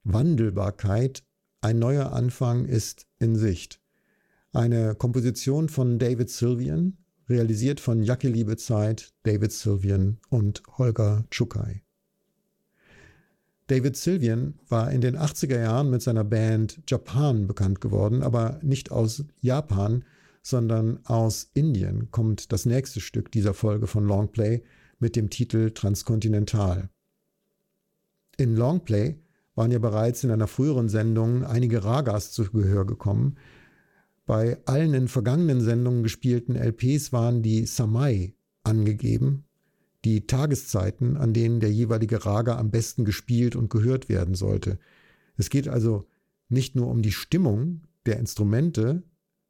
Wandelbarkeit, 0.04 1.24
ein 1.62 1.78
neuer 1.78 2.14
Anfang 2.14 2.66
ist 2.66 3.06
in 3.20 3.36
Sicht. 3.36 3.80
Eine 4.54 4.96
Komposition 4.96 5.70
von 5.70 6.00
David 6.00 6.30
Sylvian, 6.30 6.98
realisiert 7.30 7.80
von 7.80 8.02
Jacke 8.02 8.30
Liebezeit, 8.30 9.14
David 9.24 9.52
Sylvian 9.52 10.20
und 10.30 10.64
Holger 10.78 11.26
Tschukai. 11.32 11.84
David 13.68 13.96
Sylvian 13.96 14.60
war 14.68 14.92
in 14.92 15.02
den 15.02 15.18
80er 15.18 15.60
Jahren 15.60 15.90
mit 15.90 16.02
seiner 16.02 16.24
Band 16.24 16.82
Japan 16.88 17.48
bekannt 17.48 17.82
geworden, 17.82 18.24
aber 18.24 18.60
nicht 18.62 18.92
aus 18.92 19.24
Japan, 19.42 20.04
sondern 20.44 21.00
aus 21.06 21.50
Indien 21.54 22.12
kommt 22.12 22.52
das 22.52 22.66
nächste 22.66 23.00
Stück 23.00 23.32
dieser 23.32 23.54
Folge 23.54 23.88
von 23.88 24.06
Longplay 24.06 24.62
mit 25.00 25.16
dem 25.16 25.30
Titel 25.30 25.72
Transkontinental. 25.72 26.90
In 28.38 28.56
Longplay 28.56 29.20
waren 29.56 29.72
ja 29.72 29.80
bereits 29.80 30.24
in 30.24 30.32
einer 30.32 30.48
früheren 30.48 30.90
Sendung 30.90 31.44
einige 31.46 31.84
Ragas 31.84 32.32
zu 32.32 32.52
Gehör 32.52 32.86
gekommen. 32.86 33.38
Bei 34.26 34.58
allen 34.66 34.94
in 34.94 35.08
vergangenen 35.08 35.62
Sendungen 35.62 36.04
gespielten 36.04 36.56
LPs 36.56 37.14
waren 37.14 37.42
die 37.42 37.66
Samai 37.66 38.36
angegeben, 38.64 39.46
die 40.04 40.28
Tageszeiten, 40.28 41.16
an 41.16 41.34
denen 41.34 41.60
der 41.62 41.72
jeweilige 41.72 42.26
Raga 42.26 42.58
am 42.58 42.72
besten 42.72 43.06
gespielt 43.06 43.56
und 43.56 43.70
gehört 43.70 44.10
werden 44.10 44.36
sollte. 44.36 44.80
Es 45.38 45.50
geht 45.50 45.68
also 45.70 46.06
nicht 46.50 46.76
nur 46.76 46.88
um 46.88 47.02
die 47.02 47.12
Stimmung 47.12 47.82
der 48.06 48.20
Instrumente, 48.20 49.04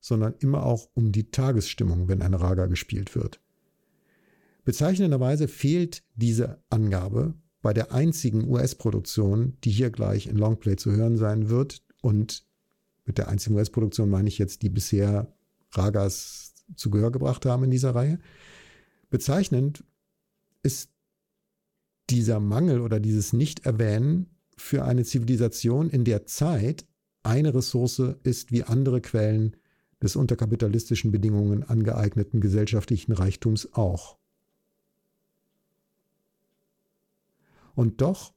sondern 0.03 0.35
immer 0.39 0.65
auch 0.65 0.89
um 0.95 1.13
die 1.13 1.31
Tagesstimmung, 1.31 2.09
wenn 2.09 2.21
ein 2.21 2.33
Raga 2.33 2.65
gespielt 2.65 3.15
wird. 3.15 3.39
Bezeichnenderweise 4.65 5.47
fehlt 5.47 6.03
diese 6.15 6.61
Angabe 6.69 7.35
bei 7.61 7.73
der 7.73 7.93
einzigen 7.93 8.45
US-Produktion, 8.49 9.57
die 9.63 9.71
hier 9.71 9.91
gleich 9.91 10.27
in 10.27 10.35
Longplay 10.35 10.75
zu 10.75 10.91
hören 10.91 11.17
sein 11.17 11.49
wird. 11.49 11.83
Und 12.01 12.45
mit 13.05 13.17
der 13.17 13.29
einzigen 13.29 13.55
US-Produktion 13.55 14.09
meine 14.09 14.27
ich 14.27 14.37
jetzt, 14.37 14.61
die 14.61 14.69
bisher 14.69 15.33
Ragas 15.71 16.53
zu 16.75 16.89
Gehör 16.89 17.11
gebracht 17.11 17.45
haben 17.45 17.63
in 17.63 17.71
dieser 17.71 17.95
Reihe. 17.95 18.19
Bezeichnend 19.09 19.85
ist 20.63 20.91
dieser 22.09 22.41
Mangel 22.41 22.81
oder 22.81 22.99
dieses 22.99 23.31
Nicht-Erwähnen 23.31 24.35
für 24.57 24.83
eine 24.83 25.05
Zivilisation, 25.05 25.89
in 25.89 26.03
der 26.03 26.25
Zeit 26.25 26.85
eine 27.23 27.53
Ressource 27.53 28.01
ist 28.23 28.51
wie 28.51 28.63
andere 28.63 28.99
Quellen 28.99 29.55
des 30.03 30.17
unter 30.17 30.35
kapitalistischen 30.35 31.11
Bedingungen 31.11 31.63
angeeigneten 31.63 32.41
gesellschaftlichen 32.41 33.13
Reichtums 33.13 33.73
auch. 33.73 34.17
Und 37.73 38.01
doch 38.01 38.33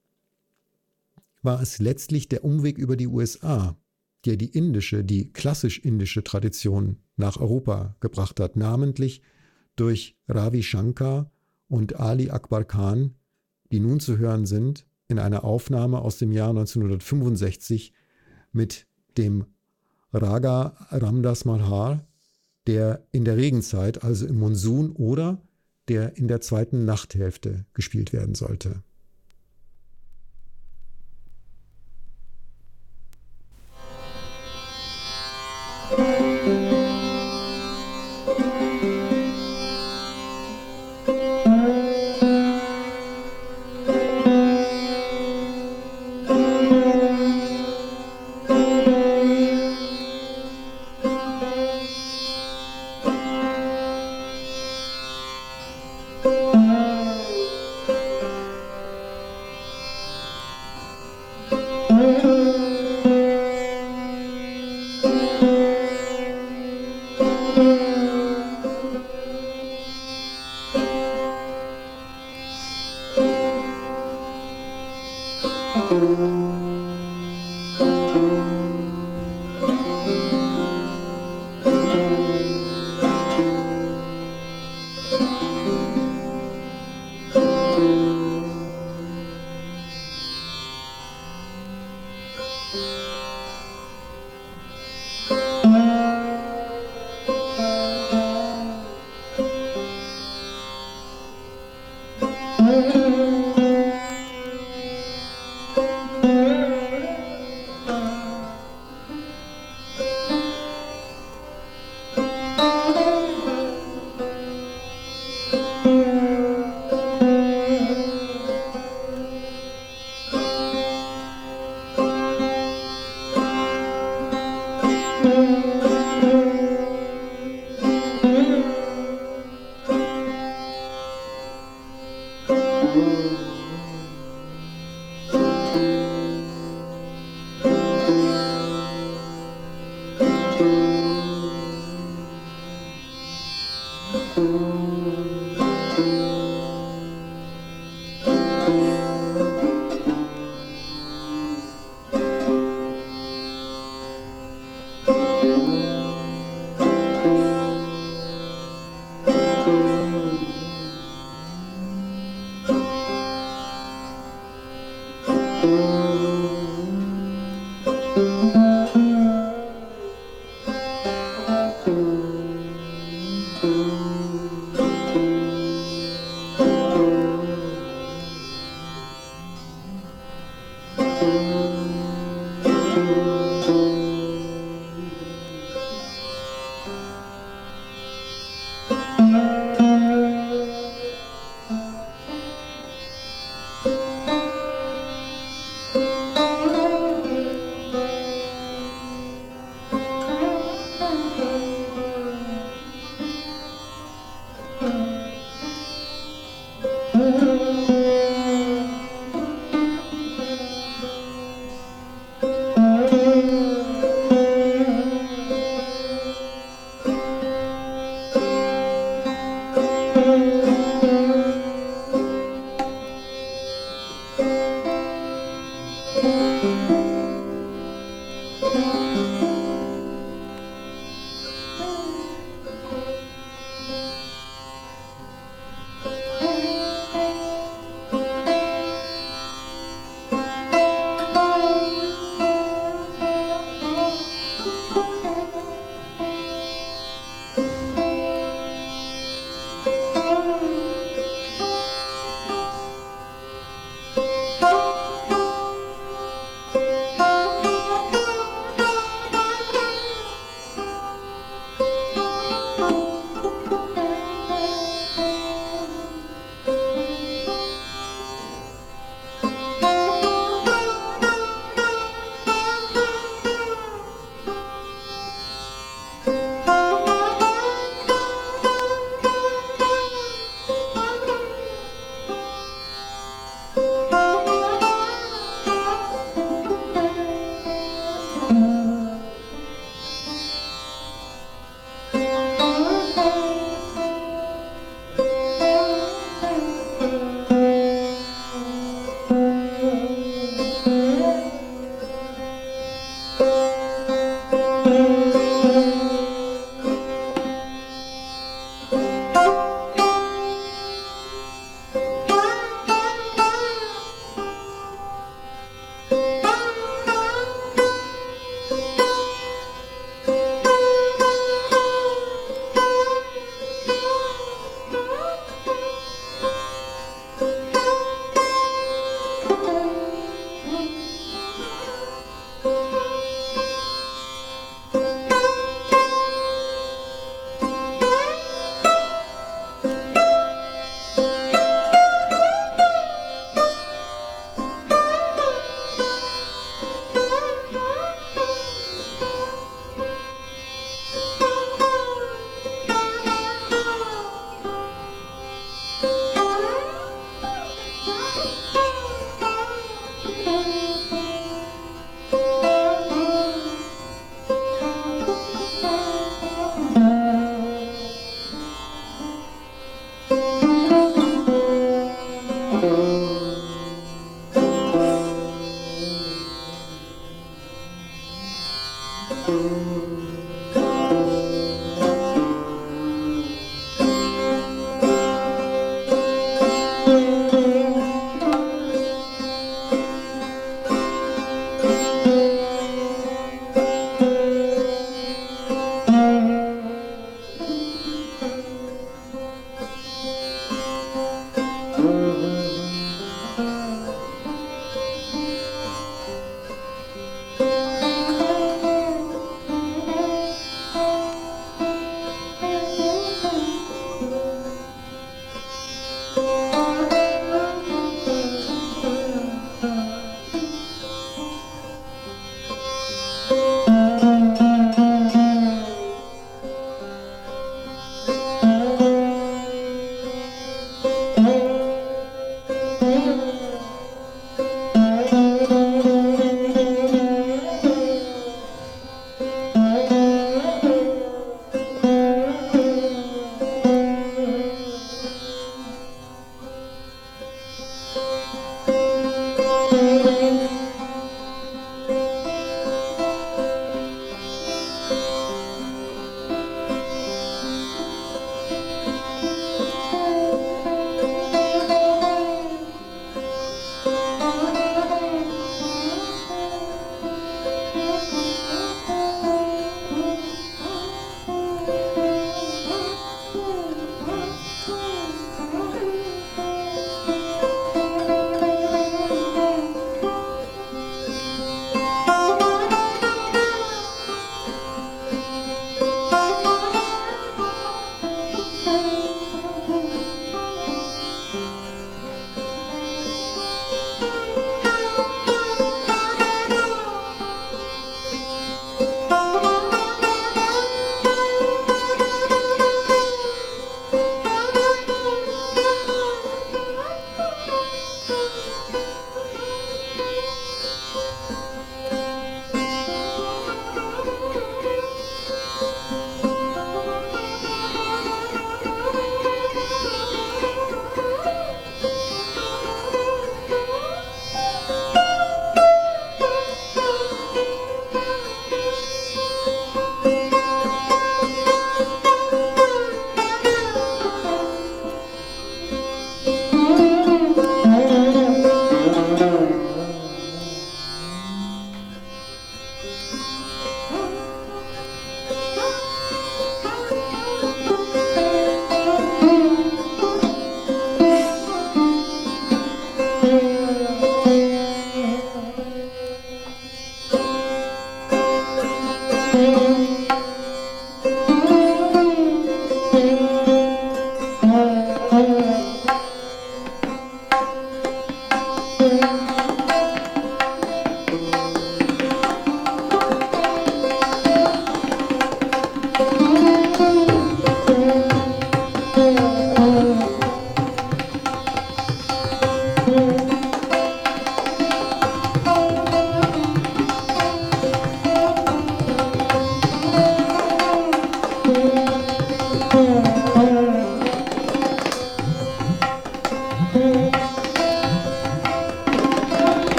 war 1.42 1.60
es 1.60 1.78
letztlich 1.78 2.28
der 2.28 2.44
Umweg 2.44 2.78
über 2.78 2.96
die 2.96 3.08
USA, 3.08 3.76
der 4.24 4.36
die 4.36 4.56
indische, 4.56 5.04
die 5.04 5.32
klassisch 5.32 5.78
indische 5.80 6.24
Tradition 6.24 6.98
nach 7.16 7.36
Europa 7.36 7.96
gebracht 8.00 8.40
hat, 8.40 8.56
namentlich 8.56 9.22
durch 9.74 10.16
Ravi 10.28 10.62
Shankar 10.62 11.30
und 11.68 11.96
Ali 11.96 12.30
Akbar 12.30 12.64
Khan, 12.64 13.14
die 13.72 13.80
nun 13.80 14.00
zu 14.00 14.18
hören 14.18 14.46
sind 14.46 14.86
in 15.08 15.18
einer 15.18 15.44
Aufnahme 15.44 16.00
aus 16.00 16.18
dem 16.18 16.32
Jahr 16.32 16.50
1965 16.50 17.92
mit 18.52 18.86
dem 19.18 19.46
Raga 20.12 20.76
Ramdas 20.90 21.44
Malhar, 21.44 22.06
der 22.66 23.06
in 23.12 23.24
der 23.24 23.36
Regenzeit, 23.36 24.02
also 24.02 24.26
im 24.26 24.38
Monsun 24.38 24.92
oder 24.92 25.40
der 25.88 26.16
in 26.16 26.28
der 26.28 26.40
zweiten 26.40 26.84
Nachthälfte 26.84 27.64
gespielt 27.74 28.12
werden 28.12 28.34
sollte. 28.34 28.82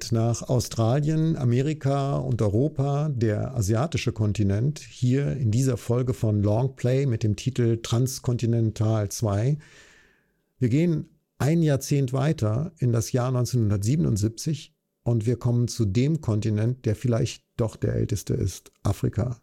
Soweit 0.00 0.12
nach 0.12 0.48
Australien, 0.48 1.36
Amerika 1.36 2.16
und 2.16 2.40
Europa 2.40 3.10
der 3.10 3.54
asiatische 3.54 4.12
Kontinent. 4.12 4.78
Hier 4.78 5.36
in 5.36 5.50
dieser 5.50 5.76
Folge 5.76 6.14
von 6.14 6.42
Long 6.42 6.74
Play 6.74 7.06
mit 7.06 7.22
dem 7.22 7.36
Titel 7.36 7.80
Transkontinental 7.82 9.10
2. 9.10 9.58
Wir 10.58 10.68
gehen 10.68 11.10
ein 11.38 11.62
Jahrzehnt 11.62 12.12
weiter 12.12 12.72
in 12.78 12.92
das 12.92 13.12
Jahr 13.12 13.28
1977 13.28 14.74
und 15.02 15.26
wir 15.26 15.36
kommen 15.36 15.68
zu 15.68 15.84
dem 15.84 16.20
Kontinent, 16.20 16.86
der 16.86 16.96
vielleicht 16.96 17.44
doch 17.56 17.76
der 17.76 17.94
älteste 17.94 18.34
ist, 18.34 18.72
Afrika. 18.82 19.38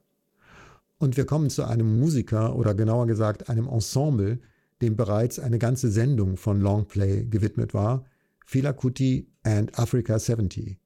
Und 0.98 1.18
wir 1.18 1.26
kommen 1.26 1.50
zu 1.52 1.66
einem 1.66 2.00
Musiker 2.00 2.56
oder 2.56 2.74
genauer 2.74 3.06
gesagt 3.06 3.50
einem 3.50 3.68
Ensemble, 3.68 4.40
dem 4.82 4.96
bereits 4.96 5.40
eine 5.40 5.60
ganze 5.60 5.92
Sendung 5.92 6.38
von 6.38 6.62
Longplay 6.62 7.26
gewidmet 7.26 7.74
war, 7.74 8.06
Fela 8.50 8.72
Kuti 8.72 9.28
and 9.44 9.78
Africa 9.78 10.18
70. 10.18 10.80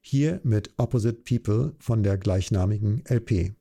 Hier 0.00 0.40
mit 0.42 0.72
Opposite 0.78 1.22
People 1.22 1.74
von 1.78 2.02
der 2.02 2.16
gleichnamigen 2.16 3.04
LP. 3.06 3.52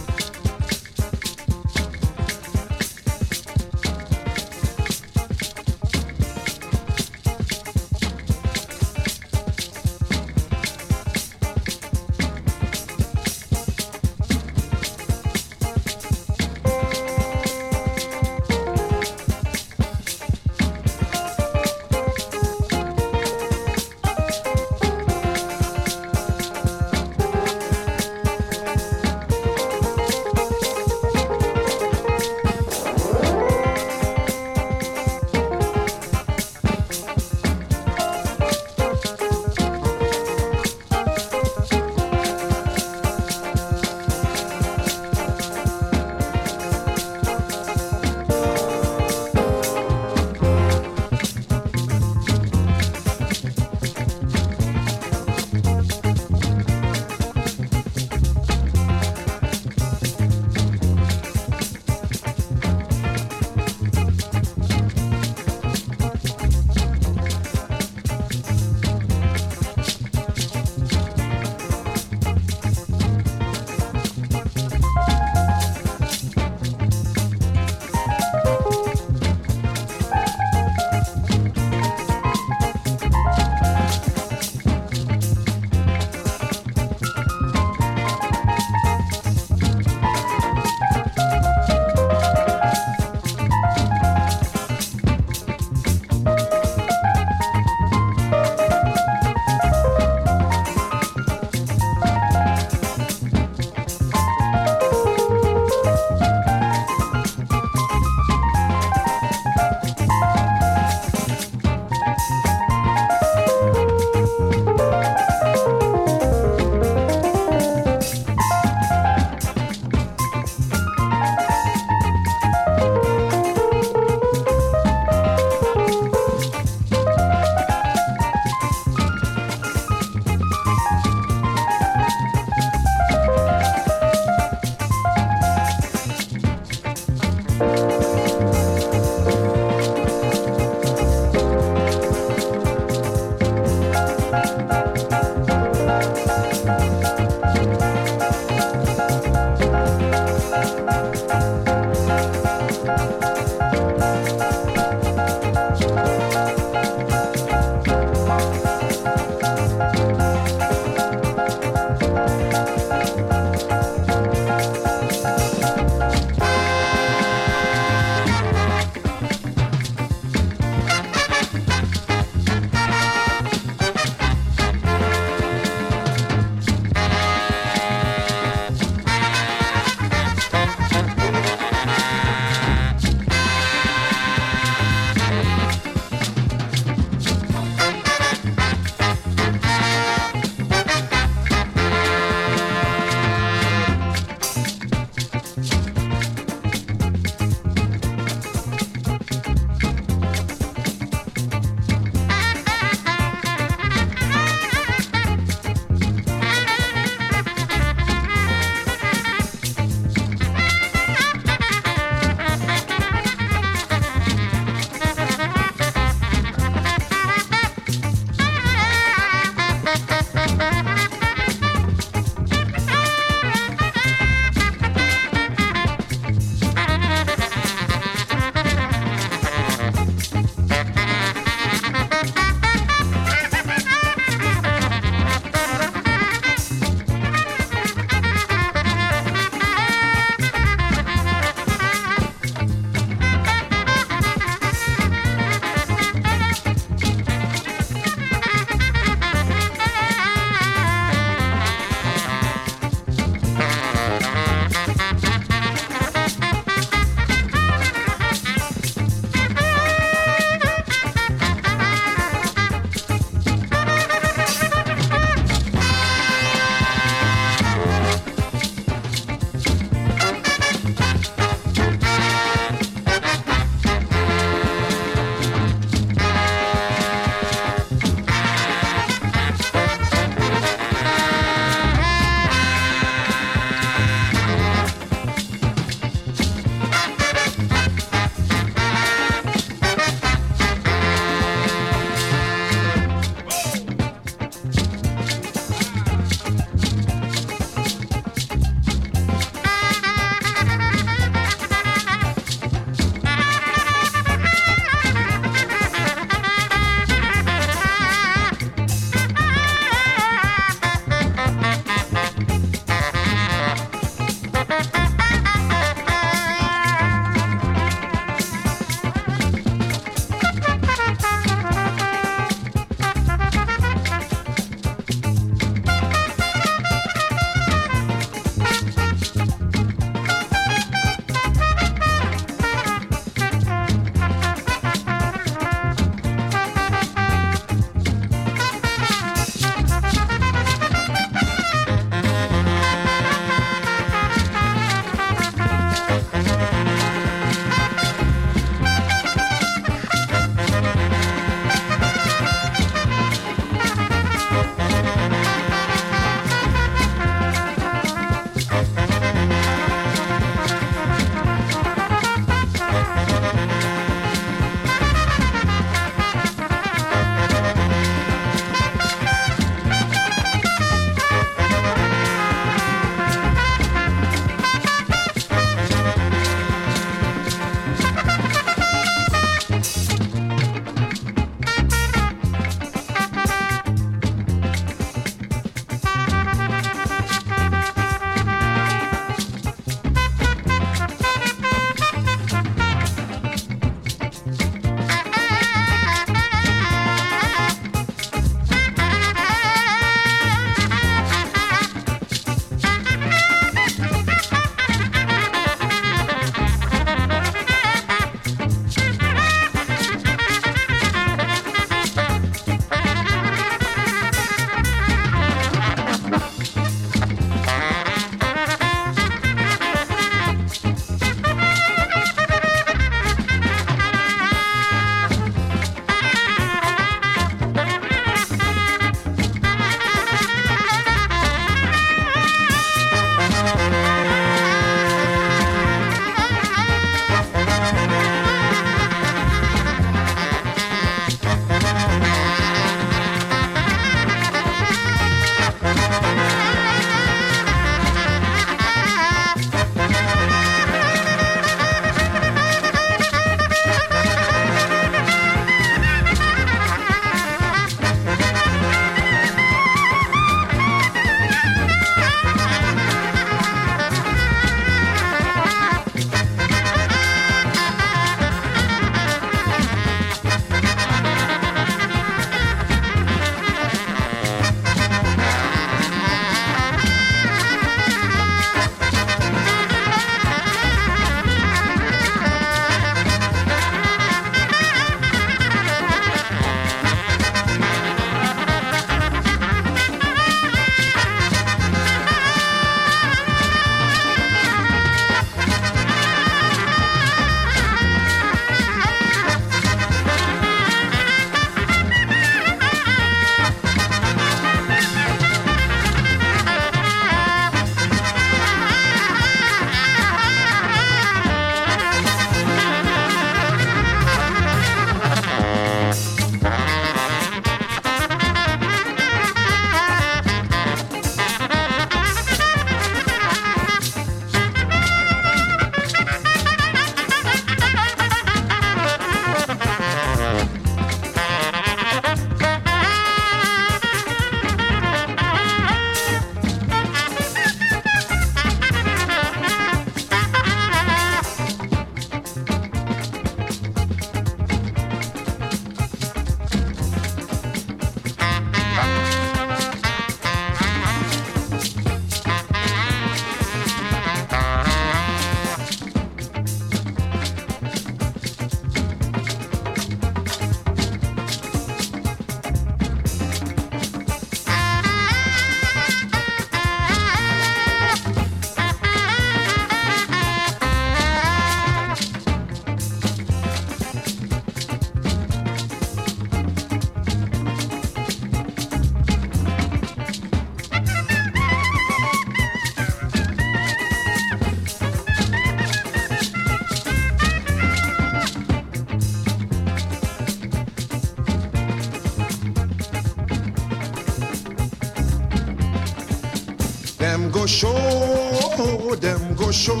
Show. 599.76 600.00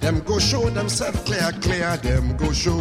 Them 0.00 0.20
go 0.20 0.38
show 0.38 0.68
themselves 0.68 1.18
clear, 1.24 1.52
clear, 1.62 1.96
them 1.96 2.36
go 2.36 2.52
show. 2.52 2.76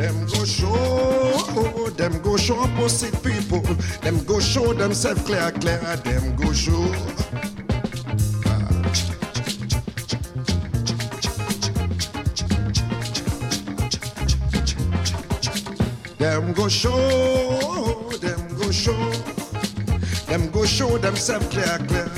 Them 0.00 0.26
go 0.32 0.44
show, 0.46 1.90
them 1.90 2.22
go 2.22 2.36
show 2.38 2.58
opposite 2.60 3.22
people. 3.22 3.60
Them 4.00 4.24
go 4.24 4.40
show 4.40 4.72
themselves 4.72 5.22
clear, 5.24 5.50
clear, 5.52 5.78
them 6.04 6.36
go 6.36 6.52
show. 6.54 6.86
Them 16.18 16.52
go 16.54 16.68
show, 16.68 18.10
them 18.20 18.58
go 18.58 18.70
show. 18.70 19.12
Them 20.26 20.50
go 20.50 20.64
show 20.64 20.96
themselves 20.98 21.46
clear, 21.48 21.78
clear. 21.88 22.09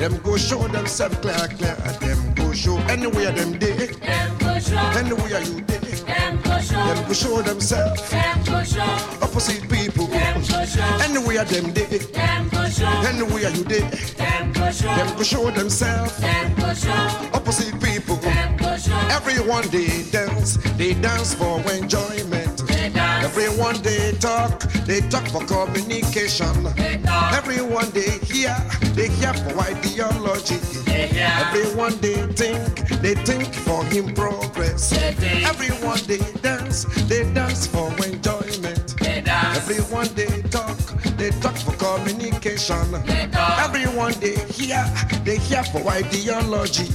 Them 0.00 0.16
go 0.22 0.36
show 0.38 0.66
themselves 0.68 1.16
clear, 1.18 1.36
clear. 1.58 1.74
Them 2.00 2.32
go 2.34 2.52
show 2.54 2.78
anywhere 2.88 3.32
them 3.32 3.58
day. 3.58 3.86
Them 3.86 4.38
go 4.38 4.58
show, 4.58 4.78
Anywhere 4.96 5.42
you 5.42 5.60
day. 5.60 5.76
them 6.06 6.40
go 6.42 6.58
show, 6.60 6.86
Them 6.94 7.06
go 7.06 7.12
show 7.12 7.42
themselves 7.42 8.10
them 8.10 8.42
go 8.44 8.64
show, 8.64 8.80
opposite 9.20 9.68
people. 9.68 10.06
them 10.06 10.40
go 10.40 10.64
show, 10.64 10.82
Anywhere 11.04 11.44
them 11.44 11.72
day. 11.74 11.98
them 11.98 12.48
go 12.48 12.66
show, 12.70 12.86
Anywhere 13.10 13.50
you 13.50 13.64
day. 13.64 13.80
them 14.16 14.52
go 14.54 14.70
show, 14.72 14.94
Them 14.96 15.16
go 15.18 15.22
show 15.22 15.50
themselves 15.50 16.16
them 16.16 16.54
go 16.54 16.72
show, 16.72 17.30
opposite 17.34 17.78
people. 17.82 18.16
them 18.16 18.56
go 18.56 18.76
show. 18.78 18.96
Everyone 19.10 19.68
they 19.68 20.02
dance, 20.10 20.56
they 20.78 20.94
dance 20.94 21.34
for 21.34 21.60
enjoyment. 21.72 22.56
They 22.68 22.88
dance, 22.88 23.24
Everyone 23.26 23.76
they 23.82 24.12
talk, 24.18 24.62
they 24.86 25.00
talk 25.08 25.26
for 25.28 25.44
communication. 25.46 26.64
talk, 27.04 27.32
Everyone 27.34 27.90
they 27.90 28.10
hear, 28.26 28.54
they 28.94 29.08
hear 29.08 29.34
for 29.34 29.58
ideology. 29.60 30.58
Everyone 30.90 31.98
they 32.00 32.26
think, 32.34 32.88
they 33.00 33.14
think 33.14 33.54
for 33.54 33.84
him 33.84 34.14
progress. 34.14 34.92
Everyone 34.92 35.98
they 36.06 36.18
dance, 36.42 36.84
they 37.08 37.24
dance 37.32 37.66
for 37.66 37.88
enjoyment. 38.04 38.94
Everyone 39.02 40.08
they 40.14 40.42
talk, 40.50 40.76
they 41.16 41.30
talk 41.40 41.56
for 41.56 41.72
communication. 41.76 42.90
talk, 43.30 43.60
Everyone 43.64 44.12
they 44.20 44.36
hear, 44.52 44.84
they 45.24 45.38
hear 45.38 45.62
for 45.64 45.86
ideology. 45.88 46.88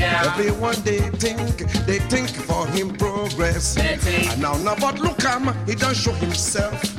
Everyone 0.00 0.76
they 0.82 1.00
think, 1.18 1.58
they 1.86 1.98
think 1.98 2.28
for 2.30 2.66
him 2.68 2.94
progress. 2.96 3.76
And 3.76 4.40
now, 4.40 4.56
now, 4.58 4.74
but 4.76 4.98
look 4.98 5.22
him, 5.22 5.54
he 5.66 5.74
don't 5.74 5.96
show 5.96 6.12
himself. 6.12 6.95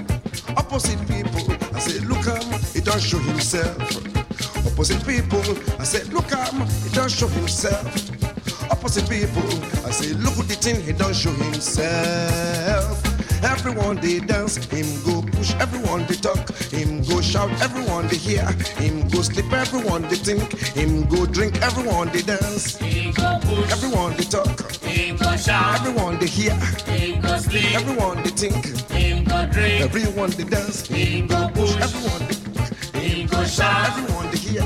Himself. 3.48 4.68
Opposite 4.68 5.06
people, 5.06 5.40
I 5.80 5.86
say, 5.86 6.04
look 6.12 6.32
at 6.34 6.52
him, 6.52 6.68
he 6.84 6.90
don't 6.94 7.10
show 7.10 7.28
himself. 7.28 7.88
Opposite 8.70 9.10
people, 9.10 9.48
I 9.88 9.92
say, 9.92 10.14
look 10.16 10.38
at 10.38 10.48
the 10.48 10.56
thing, 10.56 10.82
he 10.82 10.92
don't 10.92 11.16
show 11.16 11.32
himself. 11.32 13.04
Everyone 13.44 13.96
they 13.98 14.20
dance, 14.20 14.58
him 14.66 14.86
go 15.06 15.22
push, 15.22 15.54
everyone 15.56 16.06
they 16.08 16.16
talk, 16.16 16.50
him 16.72 17.04
go 17.04 17.22
shout, 17.22 17.50
everyone 17.62 18.08
they 18.08 18.18
hear, 18.18 18.46
him 18.82 19.08
go 19.08 19.22
sleep, 19.22 19.52
everyone 19.54 20.02
they 20.04 20.16
think, 20.18 20.52
him 20.76 21.08
go 21.08 21.26
drink, 21.26 21.62
everyone 21.62 22.10
they 22.10 22.24
dance, 22.24 22.78
he 22.78 23.12
go 23.14 23.40
push, 23.44 23.72
everyone 23.72 24.18
they 24.18 24.24
talk, 24.24 24.72
him 24.82 25.16
go 25.16 25.38
shout, 25.38 25.80
everyone 25.80 26.20
they 26.20 26.28
hear, 26.28 26.56
him 26.92 27.22
go 27.22 27.38
sleep, 27.38 27.76
everyone 27.76 28.22
they 28.24 28.32
think, 28.32 28.66
him 28.92 29.24
go 29.24 29.48
drink, 29.52 29.82
everyone 29.82 30.32
they 30.32 30.44
dance, 30.44 30.88
him 30.88 31.28
go 31.28 31.50
push, 31.54 31.76
everyone 31.78 32.28
they, 32.28 32.47
Everyone 33.40 34.32
to 34.32 34.38
hear, 34.38 34.64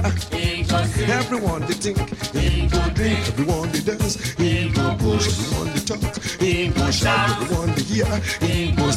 everyone 1.11 1.61
to 1.67 1.73
think, 1.73 1.99
everyone 2.33 3.71
to 3.71 3.81
dance, 3.83 4.15
everyone 4.39 5.69
to 5.73 5.85
talk, 5.85 6.01
everyone 6.41 7.75
to 7.75 7.83
hear, 7.83 8.05
everyone 8.41 8.91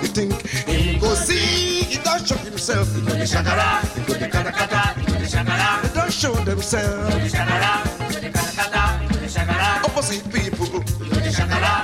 to 0.00 0.08
think, 0.08 0.32
everyone 0.32 1.00
to 1.00 1.16
see. 1.16 1.82
He 1.84 1.98
does 2.02 2.26
show 2.26 2.36
himself, 2.36 2.88
he 2.94 3.00
goes 3.02 3.12
the 3.12 3.26
shakara, 3.36 3.84
he 3.94 4.00
goes 4.06 4.18
the 4.18 4.28
katakata, 4.28 4.94
he 4.96 5.04
goes 5.06 5.20
the 5.20 5.36
shakara. 5.36 5.68
He 5.82 5.88
does 5.94 6.14
show 6.14 6.34
themselves, 6.34 7.14
he 7.14 7.20
goes 7.20 7.32
the 7.32 7.38
shakara, 7.38 7.72
he 7.84 7.98
goes 8.02 8.20
the 8.20 8.30
katakata, 8.30 9.00
he 9.00 9.06
goes 9.08 9.20
the 9.20 9.28
shakara. 9.40 9.84
Opposite 9.84 10.24
people, 10.32 10.66
he 10.66 10.70
goes 11.10 11.22
the 11.22 11.30
shakara. 11.30 11.74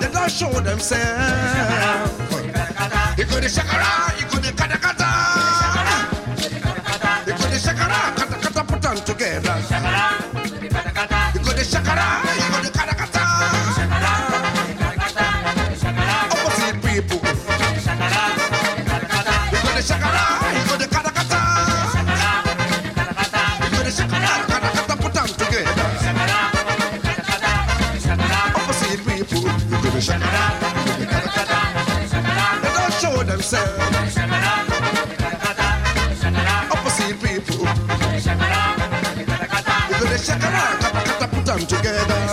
They 0.00 0.10
don't 0.12 0.30
show 0.30 0.52
themselves, 0.60 1.32
he 3.16 3.22
goes 3.24 3.40
the 3.40 3.48
shakara, 3.48 4.12
he 4.18 4.24
quedan 41.86 42.25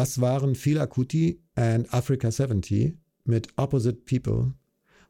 Das 0.00 0.18
waren 0.18 0.54
Fela 0.54 0.86
Kuti 0.86 1.42
and 1.56 1.92
Africa 1.92 2.30
70 2.30 2.96
mit 3.24 3.48
Opposite 3.56 3.98
People 4.06 4.54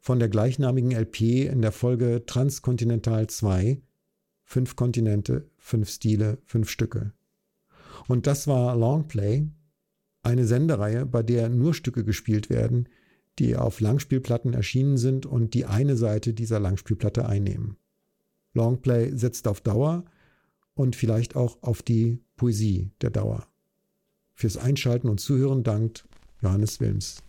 von 0.01 0.19
der 0.19 0.29
gleichnamigen 0.29 0.91
LP 0.91 1.47
in 1.47 1.63
der 1.63 1.71
Folge 1.71 2.25
Transkontinental 2.27 3.29
2. 3.29 3.81
Fünf 4.43 4.75
Kontinente, 4.75 5.49
fünf 5.59 5.91
Stile, 5.91 6.39
fünf 6.45 6.69
Stücke. 6.69 7.13
Und 8.09 8.27
das 8.27 8.49
war 8.49 8.77
Longplay, 8.77 9.47
eine 10.25 10.45
Sendereihe, 10.45 11.07
bei 11.07 11.23
der 11.23 11.51
nur 11.51 11.73
Stücke 11.73 12.03
gespielt 12.03 12.51
werden, 12.51 12.89
die 13.39 13.55
auf 13.55 13.81
Langspielplatten 13.81 14.55
erschienen 14.55 14.97
sind 14.97 15.25
und 15.25 15.55
die 15.55 15.67
eine 15.67 15.95
Seite 15.97 16.35
dieser 16.35 16.59
Langspielplatte 16.59 17.29
einnehmen. 17.29 17.77
Longplay 18.55 19.17
setzt 19.17 19.47
auf 19.47 19.61
Dauer 19.61 20.05
und 20.75 20.97
vielleicht 20.97 21.37
auch 21.37 21.63
auf 21.63 21.81
die 21.81 22.25
Poesie 22.35 22.91
der 23.03 23.11
Dauer. 23.11 23.50
Fürs 24.41 24.57
Einschalten 24.57 25.11
und 25.11 25.21
Zuhören 25.21 25.63
dankt 25.65 26.07
Johannes 26.41 26.81
Wilms. 26.81 27.23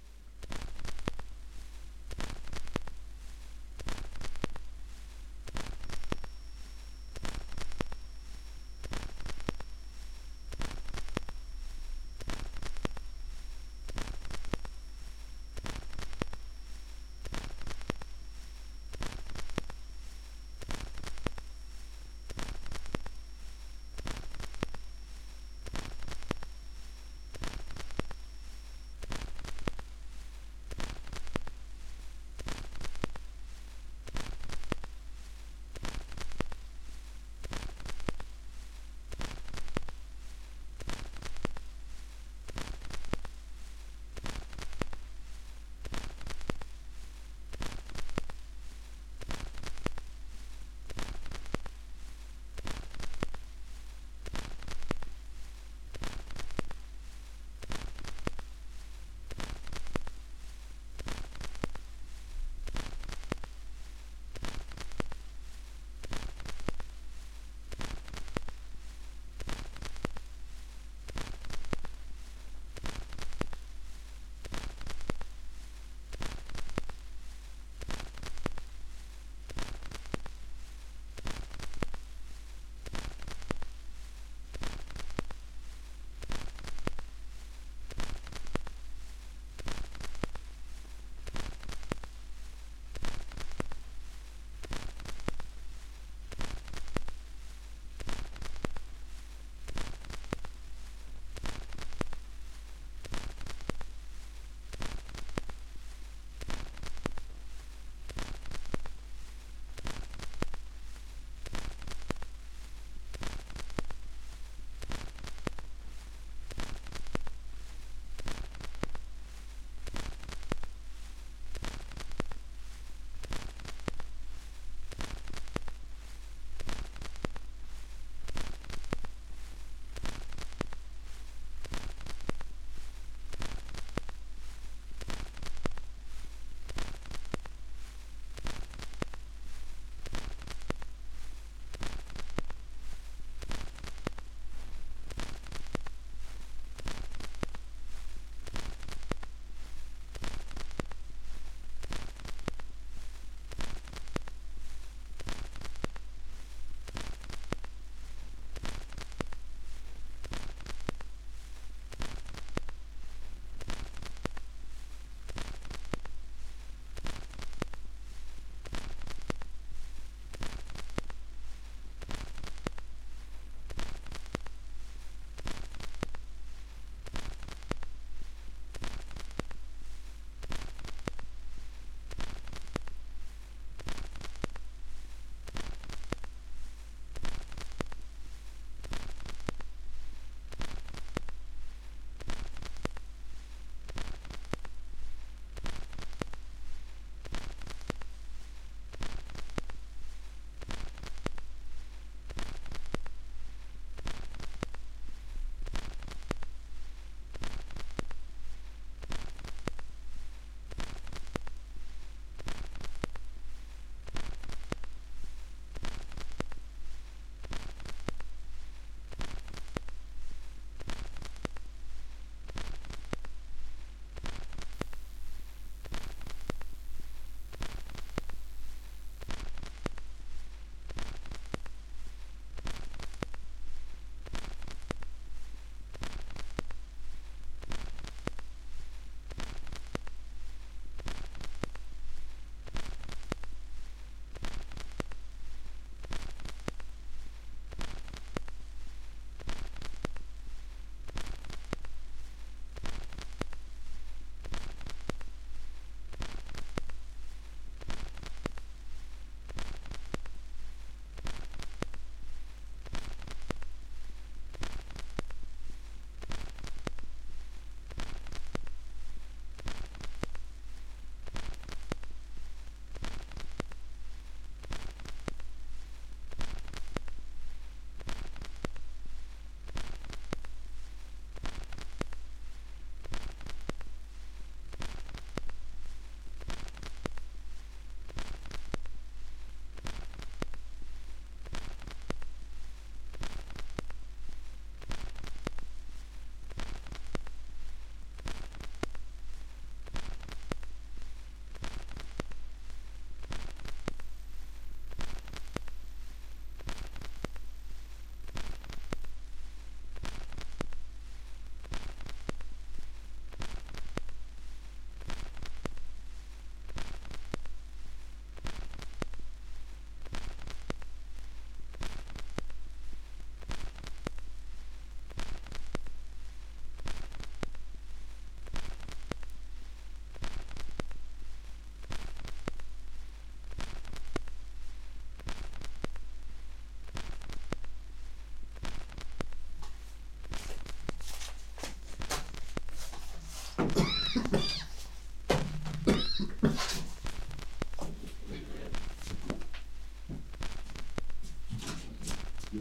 Ich 352.54 352.60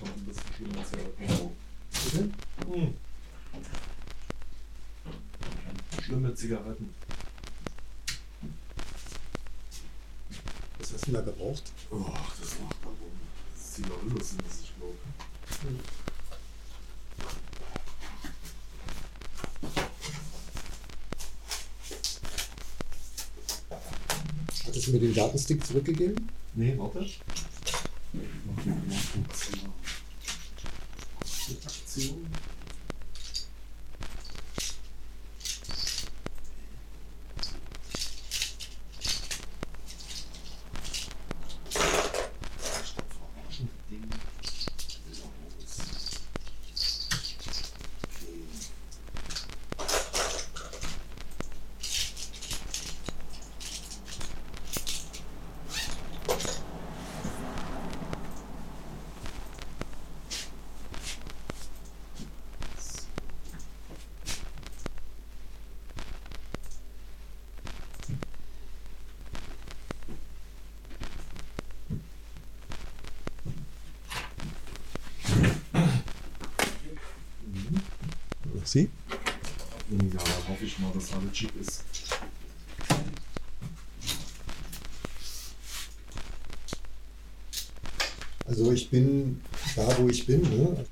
habe 0.00 0.10
ein 0.10 0.24
bisschen 0.24 0.54
schlimmer 0.56 0.78
als 0.78 0.90
Zigaretten. 0.90 1.50
Bitte? 2.04 2.30
Hm. 2.72 2.94
Schlimme 6.00 6.34
Zigaretten. 6.34 6.94
Was 10.78 10.92
hast 10.92 11.00
du 11.02 11.06
denn 11.06 11.14
da 11.14 11.20
gebraucht? 11.22 11.72
Oh, 11.90 11.96
das 12.40 12.60
macht 12.60 12.76
da 12.82 12.88
rum. 12.88 13.18
Das 13.52 13.72
Zigarillos 13.72 14.28
sind 14.30 14.42
das, 14.46 14.60
ich 14.60 14.72
glaube. 14.76 14.98
Hattest 24.66 24.86
du 24.86 24.92
mir 24.92 25.00
den 25.00 25.14
Datenstick 25.14 25.66
zurückgegeben? 25.66 26.30
Nee, 26.54 26.78
warte. 26.78 27.00
Ich 27.00 27.20
mach 28.44 28.62
hier 28.64 28.74
mal 28.74 28.98
kurz 29.12 29.44
hier 29.44 29.58
die 31.48 31.64
Aktion. 31.64 32.26
Verarschen, 41.70 43.68
Ding. 43.88 44.10
Will 45.06 45.18
auch 45.22 45.34
raus. 45.46 45.74
Okay. 56.26 56.50
Sie? 78.62 78.88
Ja, 79.90 80.20
hoffe 80.48 80.64
ich 80.64 80.78
schick 81.40 81.56
ist. 81.58 81.84
Also 88.46 88.72
ich 88.72 88.90
bin 88.90 89.40
da, 89.76 89.86
wo 89.98 90.08
ich 90.08 90.26
bin. 90.26 90.42
Ne? 90.42 90.84